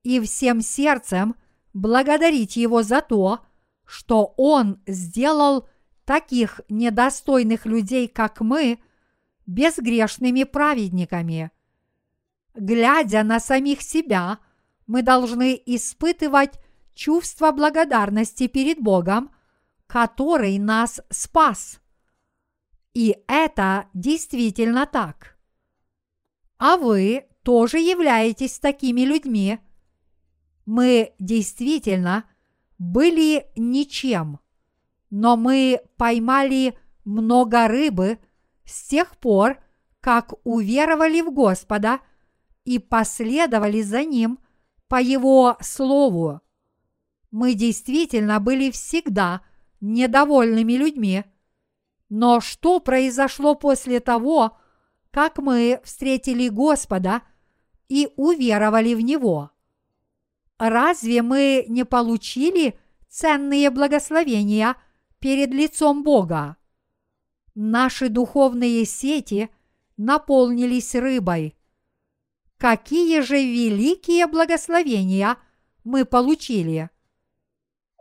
и 0.02 0.20
всем 0.20 0.62
сердцем 0.62 1.36
благодарить 1.74 2.56
Его 2.56 2.82
за 2.82 3.02
то, 3.02 3.40
что 3.84 4.34
Он 4.36 4.82
сделал 4.86 5.68
таких 6.04 6.60
недостойных 6.68 7.66
людей, 7.66 8.08
как 8.08 8.40
мы, 8.40 8.80
безгрешными 9.46 10.42
праведниками. 10.42 11.52
Глядя 12.54 13.22
на 13.22 13.38
самих 13.38 13.80
себя, 13.80 14.38
мы 14.86 15.02
должны 15.02 15.60
испытывать 15.66 16.58
чувство 16.94 17.52
благодарности 17.52 18.46
перед 18.46 18.80
Богом, 18.80 19.34
который 19.86 20.58
нас 20.58 21.00
спас. 21.10 21.80
И 22.94 23.16
это 23.26 23.88
действительно 23.92 24.86
так. 24.86 25.36
А 26.58 26.76
вы 26.76 27.26
тоже 27.42 27.78
являетесь 27.78 28.58
такими 28.58 29.02
людьми. 29.02 29.58
Мы 30.64 31.12
действительно 31.18 32.24
были 32.78 33.46
ничем, 33.56 34.40
но 35.10 35.36
мы 35.36 35.80
поймали 35.96 36.78
много 37.04 37.68
рыбы 37.68 38.18
с 38.64 38.88
тех 38.88 39.16
пор, 39.18 39.58
как 40.00 40.34
уверовали 40.44 41.20
в 41.20 41.32
Господа 41.32 42.00
и 42.64 42.78
последовали 42.78 43.82
за 43.82 44.04
Ним 44.04 44.38
по 44.88 45.00
Его 45.00 45.56
Слову. 45.60 46.40
Мы 47.34 47.54
действительно 47.54 48.38
были 48.38 48.70
всегда 48.70 49.42
недовольными 49.80 50.74
людьми– 50.74 51.24
но 52.16 52.40
что 52.40 52.78
произошло 52.78 53.56
после 53.56 53.98
того, 53.98 54.56
как 55.10 55.38
мы 55.38 55.80
встретили 55.82 56.48
Господа 56.48 57.22
и 57.88 58.08
уверовали 58.14 58.94
в 58.94 59.00
Него? 59.00 59.50
Разве 60.58 61.22
мы 61.22 61.64
не 61.66 61.84
получили 61.84 62.78
ценные 63.08 63.70
благословения 63.70 64.76
перед 65.18 65.50
лицом 65.50 66.04
Бога? 66.04 66.56
Наши 67.56 68.08
духовные 68.08 68.84
сети 68.84 69.50
наполнились 69.96 70.94
рыбой. 70.94 71.56
Какие 72.58 73.22
же 73.22 73.36
великие 73.36 74.28
благословения 74.28 75.36
мы 75.82 76.04
получили! 76.04 76.90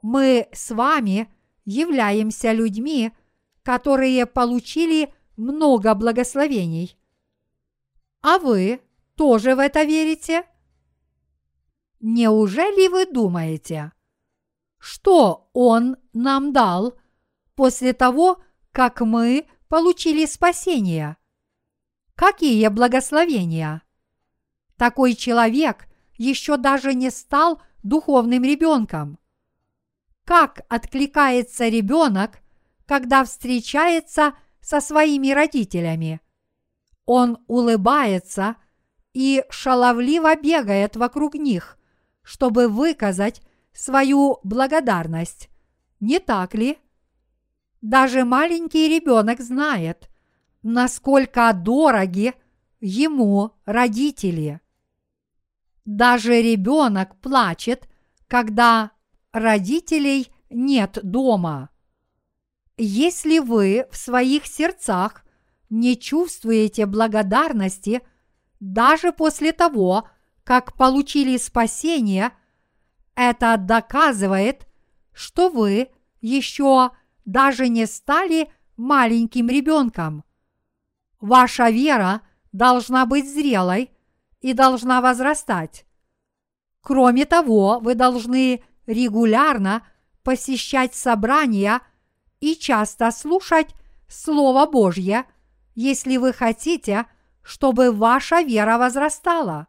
Мы 0.03 0.49
с 0.51 0.69
вами 0.69 1.33
являемся 1.63 2.51
людьми, 2.51 3.13
которые 3.63 4.25
получили 4.25 5.13
много 5.37 5.93
благословений. 5.95 6.97
А 8.21 8.37
вы 8.37 8.81
тоже 9.15 9.55
в 9.55 9.59
это 9.59 9.83
верите? 9.83 10.43
Неужели 12.01 12.89
вы 12.89 13.05
думаете, 13.05 13.93
что 14.77 15.49
Он 15.53 15.95
нам 16.11 16.51
дал 16.51 16.95
после 17.55 17.93
того, 17.93 18.43
как 18.73 18.99
мы 18.99 19.47
получили 19.69 20.25
спасение? 20.25 21.15
Какие 22.15 22.67
благословения? 22.67 23.83
Такой 24.75 25.13
человек 25.15 25.87
еще 26.17 26.57
даже 26.57 26.93
не 26.93 27.09
стал 27.09 27.61
духовным 27.83 28.43
ребенком. 28.43 29.17
Как 30.25 30.61
откликается 30.69 31.67
ребенок 31.67 32.43
когда 32.85 33.23
встречается 33.23 34.33
со 34.61 34.81
своими 34.81 35.31
родителями. 35.31 36.21
Он 37.05 37.37
улыбается 37.47 38.55
и 39.13 39.43
шаловливо 39.49 40.35
бегает 40.35 40.95
вокруг 40.95 41.35
них, 41.35 41.77
чтобы 42.21 42.67
выказать 42.67 43.41
свою 43.73 44.39
благодарность. 44.43 45.49
Не 45.99 46.19
так 46.19 46.55
ли? 46.55 46.77
Даже 47.81 48.23
маленький 48.23 48.87
ребенок 48.87 49.41
знает, 49.41 50.09
насколько 50.61 51.51
дороги 51.53 52.33
ему 52.79 53.51
родители. 53.65 54.61
Даже 55.85 56.41
ребенок 56.41 57.19
плачет, 57.19 57.89
когда 58.27 58.91
родителей 59.33 60.31
нет 60.49 60.99
дома. 61.03 61.69
Если 62.77 63.39
вы 63.39 63.87
в 63.91 63.97
своих 63.97 64.45
сердцах 64.45 65.25
не 65.69 65.97
чувствуете 65.97 66.85
благодарности 66.85 68.01
даже 68.59 69.11
после 69.11 69.51
того, 69.51 70.07
как 70.43 70.75
получили 70.77 71.37
спасение, 71.37 72.31
это 73.15 73.57
доказывает, 73.57 74.67
что 75.11 75.49
вы 75.49 75.89
еще 76.21 76.91
даже 77.25 77.69
не 77.69 77.85
стали 77.85 78.49
маленьким 78.77 79.49
ребенком. 79.49 80.23
Ваша 81.19 81.69
вера 81.69 82.21
должна 82.51 83.05
быть 83.05 83.31
зрелой 83.31 83.91
и 84.41 84.53
должна 84.53 85.01
возрастать. 85.01 85.85
Кроме 86.81 87.25
того, 87.25 87.79
вы 87.79 87.95
должны 87.95 88.63
регулярно 88.85 89.85
посещать 90.23 90.95
собрания 90.95 91.81
и 92.39 92.55
часто 92.55 93.11
слушать 93.11 93.75
Слово 94.07 94.65
Божье, 94.65 95.25
если 95.75 96.17
вы 96.17 96.33
хотите, 96.33 97.05
чтобы 97.41 97.91
ваша 97.91 98.41
вера 98.41 98.77
возрастала. 98.77 99.67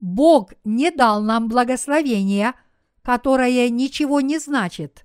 Бог 0.00 0.52
не 0.64 0.90
дал 0.90 1.22
нам 1.22 1.48
благословение, 1.48 2.54
которое 3.02 3.68
ничего 3.68 4.20
не 4.20 4.38
значит. 4.38 5.04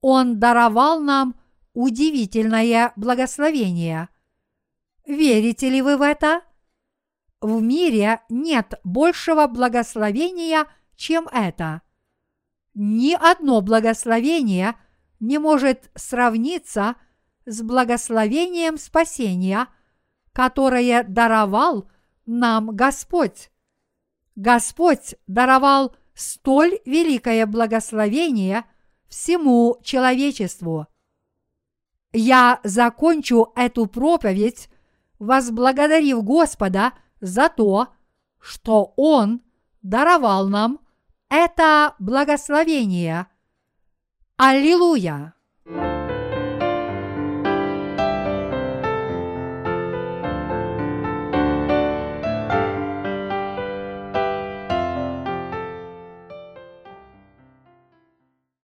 Он 0.00 0.38
даровал 0.38 1.00
нам 1.00 1.34
удивительное 1.72 2.92
благословение. 2.96 4.08
Верите 5.06 5.70
ли 5.70 5.82
вы 5.82 5.96
в 5.96 6.02
это? 6.02 6.42
В 7.40 7.60
мире 7.62 8.22
нет 8.28 8.74
большего 8.82 9.46
благословения, 9.46 10.66
чем 10.96 11.28
это. 11.28 11.82
Ни 12.78 13.14
одно 13.14 13.62
благословение 13.62 14.74
не 15.18 15.38
может 15.38 15.90
сравниться 15.94 16.96
с 17.46 17.62
благословением 17.62 18.76
спасения, 18.76 19.68
которое 20.34 21.02
даровал 21.02 21.90
нам 22.26 22.76
Господь. 22.76 23.50
Господь 24.34 25.14
даровал 25.26 25.96
столь 26.12 26.78
великое 26.84 27.46
благословение 27.46 28.66
всему 29.08 29.78
человечеству. 29.82 30.86
Я 32.12 32.60
закончу 32.62 33.52
эту 33.56 33.86
проповедь, 33.86 34.68
возблагодарив 35.18 36.22
Господа 36.22 36.92
за 37.22 37.48
то, 37.48 37.88
что 38.38 38.92
Он 38.96 39.40
даровал 39.80 40.48
нам 40.48 40.80
это 41.28 41.94
благословение. 41.98 43.26
Аллилуйя! 44.36 45.35